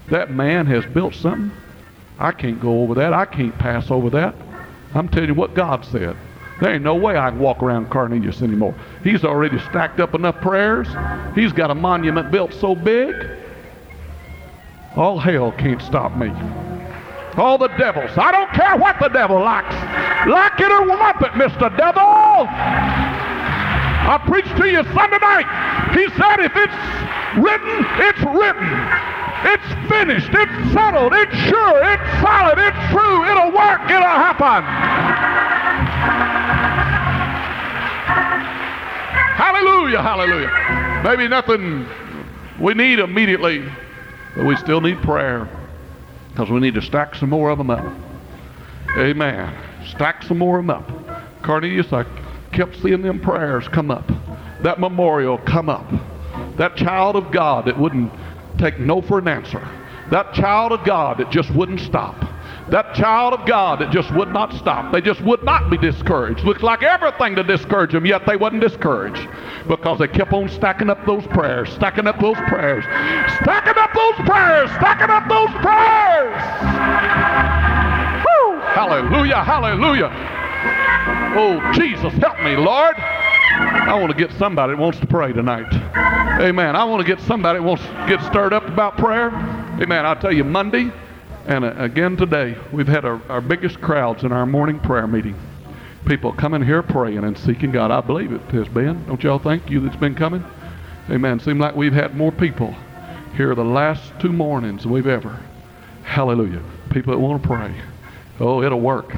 [0.09, 1.51] That man has built something.
[2.19, 3.13] I can't go over that.
[3.13, 4.36] I can't pass over that.
[4.93, 6.15] I'm telling you what God said.
[6.59, 8.76] There ain't no way I can walk around Cornelius anymore.
[9.03, 10.88] He's already stacked up enough prayers.
[11.34, 13.15] He's got a monument built so big,
[14.95, 16.32] all hell can't stop me.
[17.38, 18.11] All the devils.
[18.17, 19.73] I don't care what the devil likes.
[20.27, 21.75] Like it or lump it, Mr.
[21.77, 22.47] Devil.
[24.03, 25.47] I preached to you Sunday night.
[25.95, 26.75] He said if it's
[27.39, 28.67] written, it's written.
[29.47, 30.29] It's finished.
[30.34, 31.13] It's settled.
[31.13, 31.79] It's sure.
[31.88, 32.59] It's solid.
[32.59, 33.23] It's true.
[33.25, 33.82] It'll work.
[33.88, 34.63] It'll happen.
[39.39, 40.01] Hallelujah.
[40.01, 41.01] Hallelujah.
[41.03, 41.88] Maybe nothing
[42.59, 43.63] we need immediately,
[44.36, 45.47] but we still need prayer
[46.32, 47.93] because we need to stack some more of them up.
[48.97, 49.55] Amen.
[49.88, 51.43] Stack some more of them up.
[51.43, 52.05] Cornelius, I
[52.51, 54.07] kept seeing them prayers come up.
[54.63, 55.89] That memorial come up.
[56.57, 58.11] That child of God that wouldn't
[58.57, 59.59] take no for an answer.
[60.11, 62.15] That child of God that just wouldn't stop.
[62.72, 64.93] That child of God that just would not stop.
[64.93, 66.45] They just would not be discouraged.
[66.45, 69.28] Looks like everything to discourage them, yet they wasn't discouraged
[69.67, 72.86] because they kept on stacking up those prayers, stacking up those prayers,
[73.43, 76.41] stacking up those prayers, stacking up those prayers.
[78.24, 78.61] Woo!
[78.72, 80.09] Hallelujah, hallelujah.
[81.36, 82.95] Oh, Jesus, help me, Lord.
[82.95, 85.67] I want to get somebody that wants to pray tonight.
[86.39, 86.78] Amen.
[86.78, 89.28] I want to get somebody that wants to get stirred up about prayer.
[89.82, 90.05] Amen.
[90.05, 90.89] I'll tell you, Monday
[91.52, 95.36] and uh, again today, we've had our, our biggest crowds in our morning prayer meeting.
[96.06, 97.91] People coming here praying and seeking God.
[97.91, 99.06] I believe it has been.
[99.06, 100.45] Don't y'all think you that's been coming?
[101.10, 101.41] Amen.
[101.41, 102.74] Seem like we've had more people
[103.36, 105.38] here the last two mornings we've ever.
[106.04, 106.64] Hallelujah.
[106.89, 107.76] People that want to pray.
[108.39, 109.14] Oh, it'll work.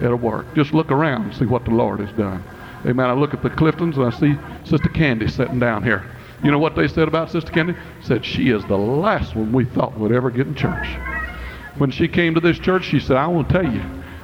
[0.00, 0.54] It'll work.
[0.54, 2.42] Just look around and see what the Lord has done.
[2.86, 3.10] Amen.
[3.10, 6.10] I look at the Cliftons and I see Sister Candy sitting down here.
[6.42, 7.74] You know what they said about Sister Candy?
[8.00, 10.88] Said she is the last one we thought would ever get in church.
[11.78, 13.82] When she came to this church, she said, I want to tell you,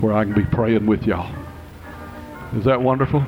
[0.00, 1.34] where I can be praying with y'all.
[2.56, 3.20] Is that wonderful?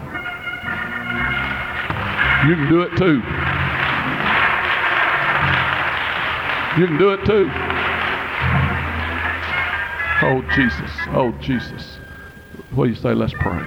[2.47, 3.23] You can do it too.
[6.79, 7.51] You can do it too.
[10.23, 10.91] Oh, Jesus.
[11.09, 11.99] Oh, Jesus.
[12.75, 13.15] What do you say?
[13.15, 13.63] Let's pray.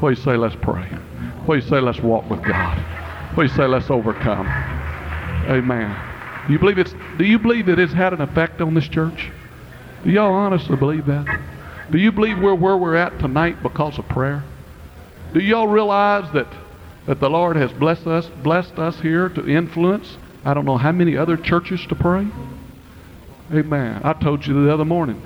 [0.00, 0.36] What do you say?
[0.36, 0.86] Let's pray.
[1.46, 1.80] What do you say?
[1.80, 2.93] Let's walk with God.
[3.36, 3.66] You say?
[3.66, 4.46] Let's overcome.
[5.48, 5.94] Amen.
[6.46, 6.94] Do you believe it's?
[7.18, 9.30] Do you believe it has had an effect on this church?
[10.04, 11.40] Do y'all honestly believe that?
[11.90, 14.42] Do you believe we're where we're at tonight because of prayer?
[15.32, 16.46] Do y'all realize that
[17.06, 20.92] that the Lord has blessed us blessed us here to influence I don't know how
[20.92, 22.26] many other churches to pray?
[23.52, 24.00] Amen.
[24.04, 25.22] I told you the other morning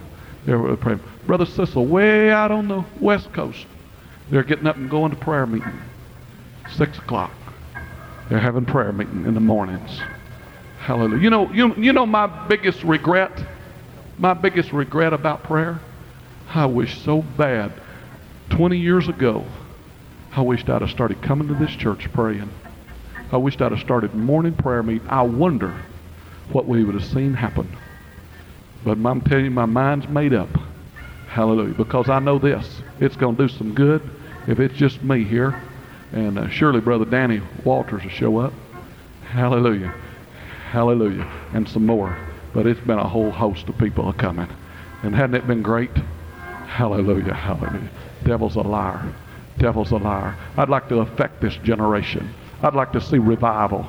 [0.46, 1.00] they were praying.
[1.26, 3.66] Brother Cecil, way out on the west coast,
[4.30, 5.80] they're getting up and going to prayer meeting.
[6.70, 7.32] Six o'clock.
[8.28, 10.00] They're having prayer meeting in the mornings.
[10.80, 11.22] Hallelujah.
[11.22, 13.32] You know, you, you know my biggest regret?
[14.18, 15.80] My biggest regret about prayer?
[16.48, 17.72] I wish so bad
[18.50, 19.44] 20 years ago
[20.32, 22.50] I wished I'd have started coming to this church praying.
[23.32, 25.08] I wished I'd have started morning prayer meeting.
[25.08, 25.74] I wonder
[26.52, 27.68] what we would have seen happen.
[28.84, 30.48] But I'm telling you, my mind's made up.
[31.28, 31.74] Hallelujah.
[31.74, 32.82] Because I know this.
[33.00, 34.00] It's going to do some good
[34.46, 35.60] if it's just me here.
[36.12, 38.52] And uh, surely Brother Danny Walters will show up.
[39.22, 39.94] Hallelujah.
[40.70, 41.30] Hallelujah.
[41.52, 42.18] And some more.
[42.54, 44.48] But it's been a whole host of people are coming.
[45.02, 45.94] And hadn't it been great?
[46.66, 47.34] Hallelujah.
[47.34, 47.90] Hallelujah.
[48.24, 49.12] Devil's a liar.
[49.58, 50.36] Devil's a liar.
[50.56, 52.32] I'd like to affect this generation.
[52.62, 53.86] I'd like to see revival.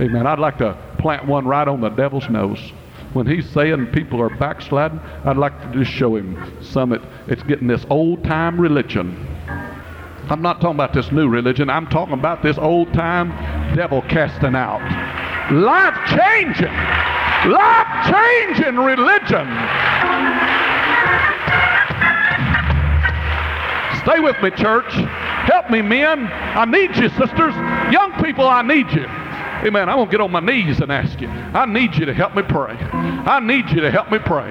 [0.00, 0.26] Amen.
[0.26, 2.72] I'd like to plant one right on the devil's nose.
[3.12, 6.92] When he's saying people are backsliding, I'd like to just show him some.
[6.92, 9.26] It, it's getting this old time religion.
[10.32, 11.68] I'm not talking about this new religion.
[11.68, 13.28] I'm talking about this old time
[13.76, 14.80] devil casting out.
[15.52, 16.72] Life changing,
[17.52, 19.44] life changing religion.
[24.00, 24.90] Stay with me, church.
[25.44, 26.26] Help me, men.
[26.26, 27.54] I need you, sisters.
[27.92, 29.04] Young people, I need you.
[29.04, 29.90] Amen.
[29.90, 31.28] I'm going to get on my knees and ask you.
[31.28, 32.72] I need you to help me pray.
[32.72, 34.50] I need you to help me pray.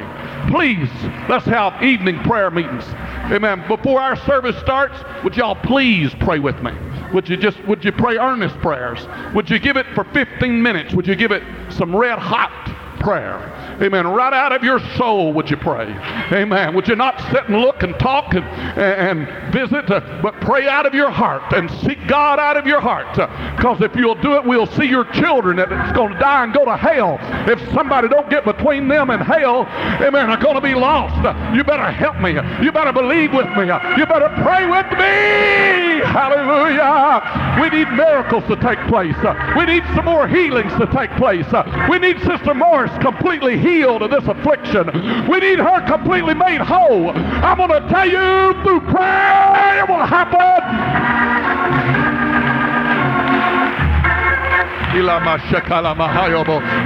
[0.50, 0.90] Please,
[1.30, 2.84] let's have evening prayer meetings.
[3.32, 3.64] Amen.
[3.68, 6.72] Before our service starts, would y'all please pray with me?
[7.14, 9.06] Would you just would you pray earnest prayers?
[9.34, 10.94] Would you give it for 15 minutes?
[10.94, 12.71] Would you give it some red hot
[13.02, 13.78] prayer?
[13.82, 14.08] Amen.
[14.08, 15.88] Right out of your soul, would you pray?
[16.32, 16.76] Amen.
[16.76, 20.86] Would you not sit and look and talk and, and visit, uh, but pray out
[20.86, 23.12] of your heart and seek God out of your heart?
[23.56, 26.44] Because uh, if you'll do it, we'll see your children that it's going to die
[26.44, 27.18] and go to hell.
[27.50, 29.64] If somebody don't get between them and hell,
[30.02, 31.26] amen, are going to be lost.
[31.26, 32.32] Uh, you better help me.
[32.64, 33.66] You better believe with me.
[33.98, 36.06] You better pray with me.
[36.06, 37.60] Hallelujah.
[37.62, 39.16] We need miracles to take place.
[39.58, 41.46] We need some more healings to take place.
[41.90, 44.88] We need Sister Morris completely healed healed of this affliction.
[45.28, 47.10] We need her completely made whole.
[47.10, 50.40] I'm going to tell you through prayer it will happen.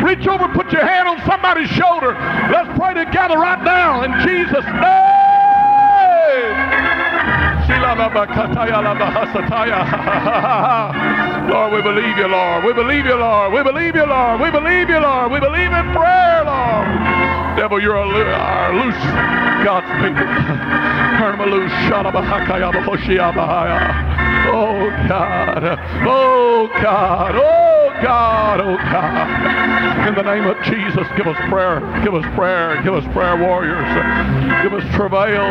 [0.04, 2.14] Reach over, put your hand on somebody's shoulder.
[2.52, 5.16] Let's pray together right now in Jesus' name.
[11.52, 12.64] Lord, we believe you, Lord.
[12.64, 13.54] We believe you, Lord.
[13.54, 14.42] We believe you, Lord.
[14.42, 15.32] We believe you, Lord.
[15.32, 16.88] We believe in prayer, Lord.
[17.58, 19.04] Devil, you're a, our loose
[19.66, 20.28] God's people.
[21.18, 21.72] Turn them loose.
[24.52, 25.80] Oh, God.
[26.06, 27.36] Oh, God.
[27.36, 28.62] Oh, God.
[28.62, 31.80] Oh, God, In the name of Jesus, give us prayer.
[32.04, 32.82] Give us prayer.
[32.84, 33.88] Give us prayer warriors.
[34.64, 35.42] Give us travail.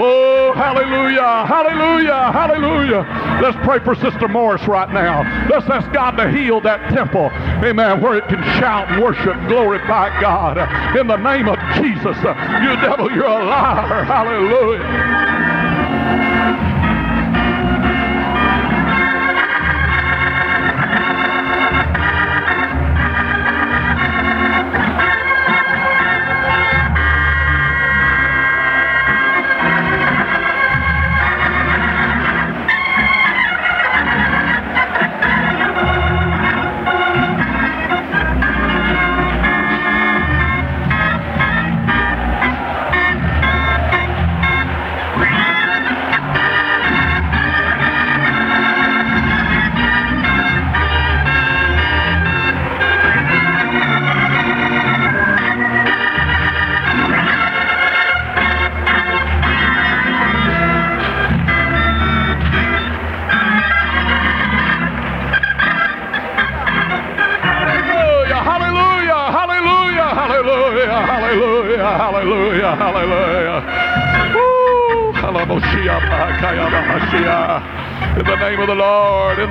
[0.00, 1.46] Oh, hallelujah.
[1.46, 2.32] Hallelujah.
[2.32, 3.40] Hallelujah.
[3.42, 5.22] Let's pray for Sister Morris right now.
[5.48, 7.30] Let's ask God to heal that temple.
[7.64, 8.00] Amen.
[8.00, 10.58] Where it can shout and worship, glorify God.
[10.96, 12.16] In the name of Jesus.
[12.16, 14.04] You devil, you're a liar.
[14.04, 15.53] Hallelujah.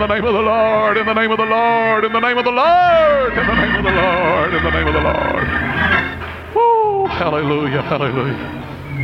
[0.08, 2.44] The name of the Lord, in the name of the Lord, in the name of
[2.44, 5.48] the Lord, in the name of the Lord, in the name of the Lord.
[6.54, 7.08] Woo!
[7.08, 8.36] Hallelujah, hallelujah.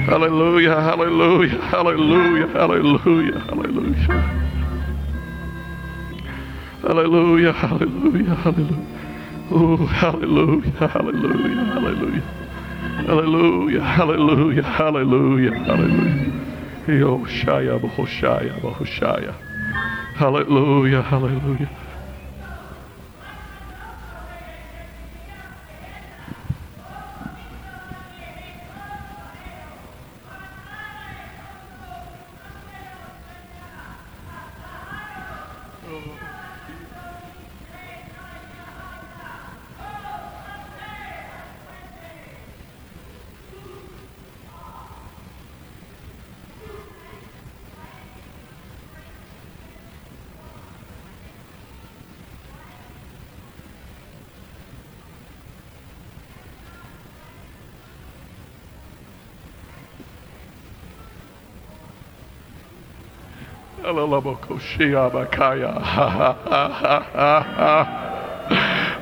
[0.10, 4.24] Hallelujah, hallelujah, hallelujah, hallelujah, hallelujah.
[6.82, 8.86] Hallelujah, hallelujah, hallelujah.
[9.52, 12.24] Oh, hallelujah, hallelujah, hallelujah.
[13.08, 16.30] Hallelujah, hallelujah, hallelujah, hallelujah.
[20.20, 21.78] Hallelujah, hallelujah.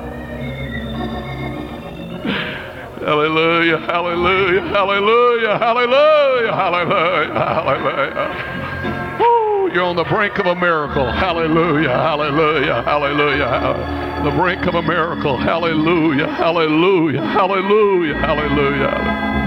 [3.03, 9.17] Hallelujah, hallelujah, hallelujah, hallelujah, hallelujah, hallelujah.
[9.19, 11.11] Woo, you're on the brink of a miracle.
[11.11, 14.21] Hallelujah, hallelujah, hallelujah.
[14.23, 15.37] The brink of a miracle.
[15.37, 18.17] Hallelujah, hallelujah, hallelujah, hallelujah.
[18.23, 19.42] Hallelujah,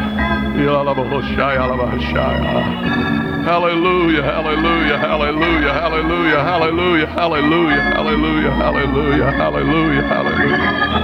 [3.46, 10.96] hallelujah, hallelujah, hallelujah, hallelujah, hallelujah, hallelujah, hallelujah, hallelujah, hallelujah.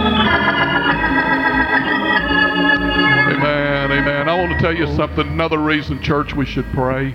[3.30, 4.28] Amen, amen.
[4.28, 5.26] I want to tell you something.
[5.28, 7.14] Another reason, church, we should pray.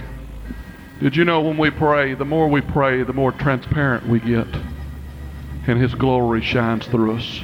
[1.02, 4.48] Did you know when we pray, the more we pray, the more transparent we get,
[5.68, 7.42] and His glory shines through us.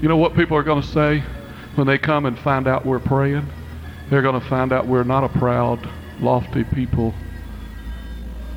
[0.00, 1.24] You know what people are going to say
[1.74, 3.50] when they come and find out we're praying?
[4.12, 5.88] They're going to find out we're not a proud,
[6.20, 7.14] lofty people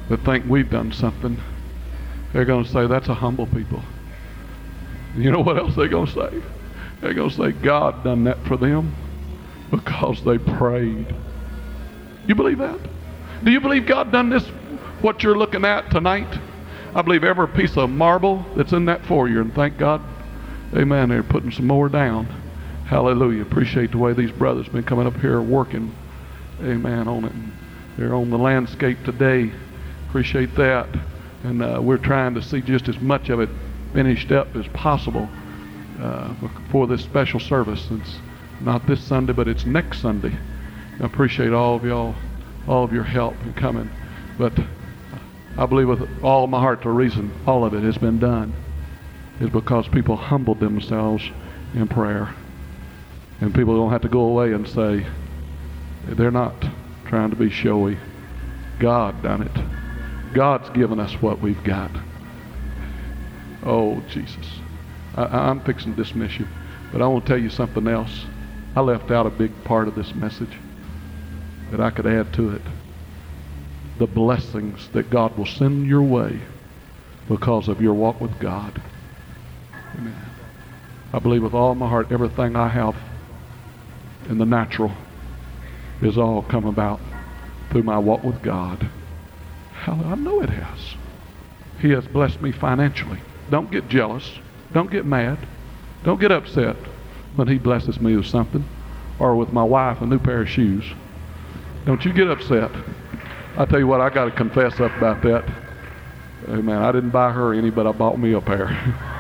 [0.09, 1.41] that think we've done something.
[2.33, 3.81] They're going to say that's a humble people.
[5.15, 6.43] You know what else they're going to say?
[6.99, 8.93] They're going to say God done that for them
[9.71, 11.15] because they prayed.
[12.27, 12.81] You believe that?
[13.45, 14.45] Do you believe God done this,
[14.99, 16.37] what you're looking at tonight?
[16.93, 20.01] I believe every piece of marble that's in that foyer, and thank God,
[20.73, 22.27] amen, they're putting some more down.
[22.85, 23.41] Hallelujah.
[23.41, 25.93] Appreciate the way these brothers been coming up here working,
[26.61, 27.33] amen, on it.
[27.97, 29.51] they're on the landscape today.
[30.07, 30.87] Appreciate that.
[31.43, 33.49] And uh, we're trying to see just as much of it
[33.93, 35.27] finished up as possible
[35.99, 36.35] uh,
[36.69, 37.87] for this special service.
[37.89, 38.19] It's
[38.61, 40.37] not this Sunday, but it's next Sunday.
[40.99, 42.13] I appreciate all of y'all,
[42.67, 43.89] all of your help in coming.
[44.37, 44.53] But
[45.57, 48.53] I believe with all my heart the reason all of it has been done
[49.39, 51.23] is because people humbled themselves
[51.73, 52.35] in prayer.
[53.41, 55.05] And people don't have to go away and say,
[56.07, 56.53] they're not
[57.05, 57.97] trying to be showy.
[58.79, 60.33] God done it.
[60.33, 61.91] God's given us what we've got.
[63.63, 64.47] Oh, Jesus.
[65.15, 66.47] I, am fixing to dismiss you.
[66.91, 68.25] But I want to tell you something else.
[68.75, 70.51] I left out a big part of this message
[71.71, 72.61] that I could add to it.
[73.97, 76.39] the blessings that God will send your way
[77.27, 78.81] because of your walk with God.
[79.97, 80.25] Amen.
[81.13, 82.95] I believe with all my heart everything I have
[84.29, 84.91] in the natural
[86.01, 86.99] is all come about
[87.71, 88.89] through my walk with God.
[89.87, 90.95] I know it has.
[91.79, 93.21] He has blessed me financially.
[93.49, 94.39] Don't get jealous.
[94.73, 95.37] Don't get mad.
[96.03, 96.75] Don't get upset
[97.35, 98.65] when he blesses me with something
[99.19, 100.85] or with my wife a new pair of shoes.
[101.85, 102.71] Don't you get upset.
[103.57, 105.45] I tell you what, I got to confess up about that.
[106.47, 109.11] Hey man, I didn't buy her any, but I bought me a pair.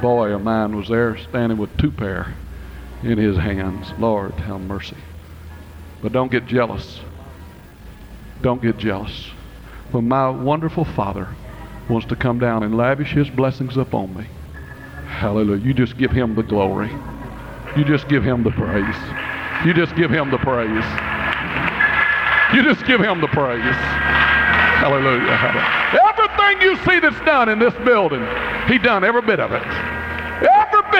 [0.00, 2.34] boy of mine was there standing with two pair
[3.02, 3.92] in his hands.
[3.98, 4.96] Lord, have mercy.
[6.02, 7.00] But don't get jealous.
[8.42, 9.30] Don't get jealous.
[9.92, 11.28] When my wonderful Father
[11.88, 14.26] wants to come down and lavish his blessings upon me,
[15.06, 16.90] hallelujah, you just give him the glory.
[17.76, 18.96] You just give him the praise.
[19.64, 20.84] You just give him the praise.
[22.54, 23.60] You just give him the praise.
[24.80, 25.36] Hallelujah.
[25.36, 25.80] Hallelujah.
[26.08, 28.26] Everything you see that's done in this building,
[28.66, 29.89] he done every bit of it.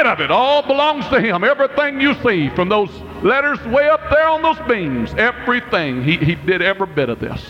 [0.00, 1.44] Bit of it all belongs to him.
[1.44, 2.88] Everything you see from those
[3.22, 7.44] letters way up there on those beams, everything, he, he did every bit of this.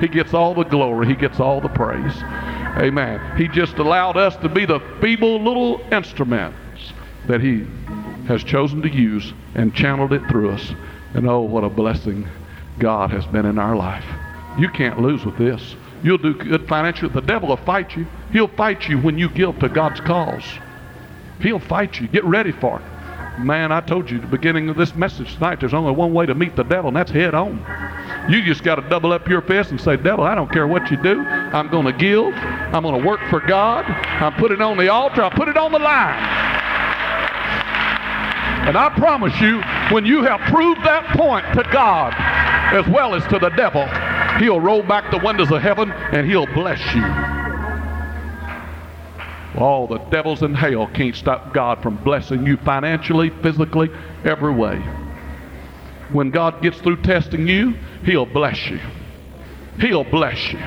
[0.00, 1.06] He gets all the glory.
[1.06, 2.12] He gets all the praise.
[2.76, 3.36] Amen.
[3.36, 6.58] He just allowed us to be the feeble little instruments
[7.28, 7.64] that he
[8.26, 10.72] has chosen to use and channeled it through us.
[11.14, 12.28] And oh, what a blessing
[12.80, 14.04] God has been in our life.
[14.58, 15.76] You can't lose with this.
[16.02, 17.12] You'll do good financially.
[17.12, 18.08] The devil will fight you.
[18.32, 20.42] He'll fight you when you give to God's cause.
[21.42, 22.08] He'll fight you.
[22.08, 23.40] Get ready for it.
[23.40, 26.26] Man, I told you at the beginning of this message tonight, there's only one way
[26.26, 27.64] to meet the devil, and that's head on.
[28.28, 30.90] You just got to double up your fist and say, Devil, I don't care what
[30.90, 31.20] you do.
[31.20, 32.34] I'm going to give.
[32.34, 33.84] I'm going to work for God.
[33.86, 35.22] I'm put it on the altar.
[35.22, 36.14] I put it on the line.
[38.68, 39.60] And I promise you,
[39.92, 42.14] when you have proved that point to God
[42.72, 43.88] as well as to the devil,
[44.38, 47.41] he'll roll back the windows of heaven and he'll bless you.
[49.56, 53.90] All the devils in hell can't stop God from blessing you financially, physically,
[54.24, 54.78] every way.
[56.10, 57.74] When God gets through testing you,
[58.04, 58.80] he'll bless you.
[59.78, 60.60] He'll bless you.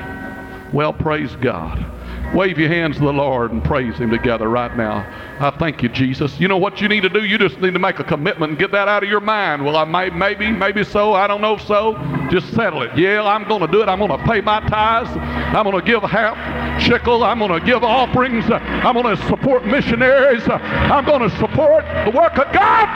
[0.72, 1.95] Well, praise God.
[2.36, 4.98] Wave your hands to the Lord and praise Him together right now.
[5.40, 6.38] I thank you, Jesus.
[6.38, 7.24] You know what you need to do?
[7.24, 9.64] You just need to make a commitment and get that out of your mind.
[9.64, 11.14] Well, I may, maybe, maybe so.
[11.14, 11.94] I don't know so.
[12.30, 12.94] Just settle it.
[12.94, 13.88] Yeah, I'm going to do it.
[13.88, 15.08] I'm going to pay my tithes.
[15.16, 17.24] I'm going to give half shekel.
[17.24, 18.44] I'm going to give offerings.
[18.50, 20.42] I'm going to support missionaries.
[20.46, 22.86] I'm going to support the work of God.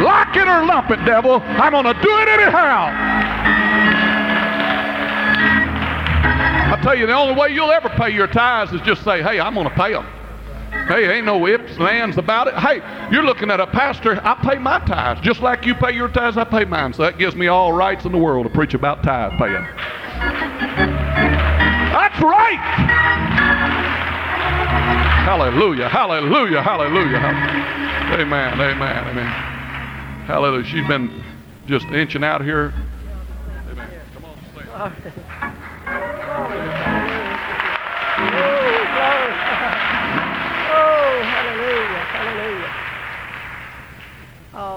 [0.00, 1.42] Lock it or lump it, devil.
[1.44, 3.07] I'm going to do it anyhow.
[6.78, 9.40] I tell you, the only way you'll ever pay your tithes is just say, hey,
[9.40, 10.06] I'm going to pay them.
[10.86, 12.54] Hey, ain't no ifs and ands about it.
[12.54, 12.80] Hey,
[13.10, 14.20] you're looking at a pastor.
[14.24, 15.20] I pay my tithes.
[15.20, 16.92] Just like you pay your tithes, I pay mine.
[16.92, 19.66] So that gives me all rights in the world to preach about tithe paying.
[21.92, 22.58] That's right.
[25.26, 27.18] Hallelujah, hallelujah, hallelujah.
[28.20, 29.26] Amen, amen, amen.
[30.26, 30.64] Hallelujah.
[30.64, 31.24] She's been
[31.66, 32.72] just inching out here.
[33.68, 33.90] Amen.
[34.14, 34.38] Come on,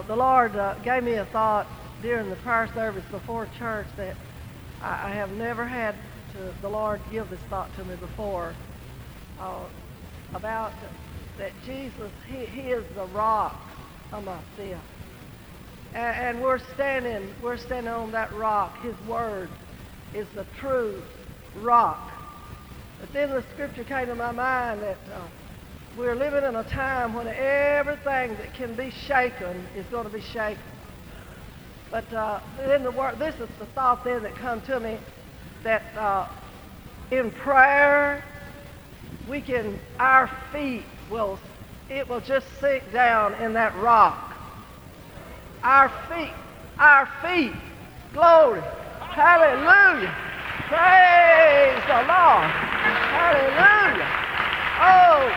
[0.08, 1.68] The Lord uh, gave me a thought
[2.02, 4.16] during the prayer service before church that
[4.82, 5.96] I, I have never had
[6.34, 8.54] to, the Lord give this thought to me before
[9.40, 9.60] uh,
[10.34, 10.74] about
[11.38, 13.56] that Jesus, he, he is the rock
[14.12, 14.80] of my sin.
[15.94, 18.82] And, and we're standing, we're standing on that rock.
[18.84, 19.50] His word
[20.14, 21.02] is the true
[21.62, 22.12] rock.
[23.00, 25.22] But then the scripture came to my mind that uh,
[25.98, 30.22] we're living in a time when everything that can be shaken is going to be
[30.22, 30.62] shaken.
[31.90, 34.98] But uh, the word, this is the thought then that come to me
[35.64, 36.28] that uh,
[37.12, 38.24] in prayer
[39.30, 41.38] we can our feet will
[41.90, 44.34] it will just sink down in that rock.
[45.62, 46.34] Our feet,
[46.80, 47.52] our feet,
[48.14, 48.62] glory,
[49.02, 50.16] hallelujah.
[50.70, 52.50] Praise the Lord.
[53.12, 54.41] Hallelujah.
[54.84, 55.28] Oh,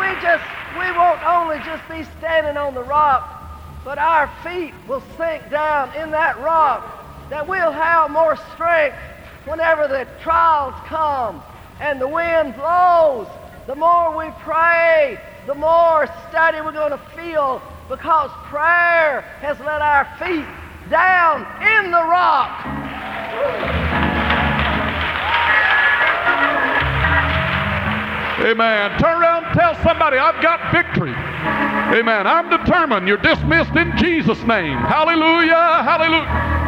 [0.00, 0.42] we just,
[0.72, 3.42] we won't only just be standing on the rock,
[3.84, 6.82] but our feet will sink down in that rock,
[7.28, 8.96] that we'll have more strength
[9.44, 11.42] whenever the trials come
[11.80, 13.28] and the wind blows.
[13.66, 19.82] The more we pray, the more steady we're going to feel because prayer has let
[19.82, 20.46] our feet
[20.88, 22.64] down in the rock.
[28.40, 28.98] Amen.
[28.98, 31.10] Turn around and Tell somebody, I've got victory.
[31.10, 32.26] Amen.
[32.26, 33.08] I'm determined.
[33.08, 34.78] You're dismissed in Jesus' name.
[34.78, 35.82] Hallelujah.
[35.82, 36.60] Hallelujah.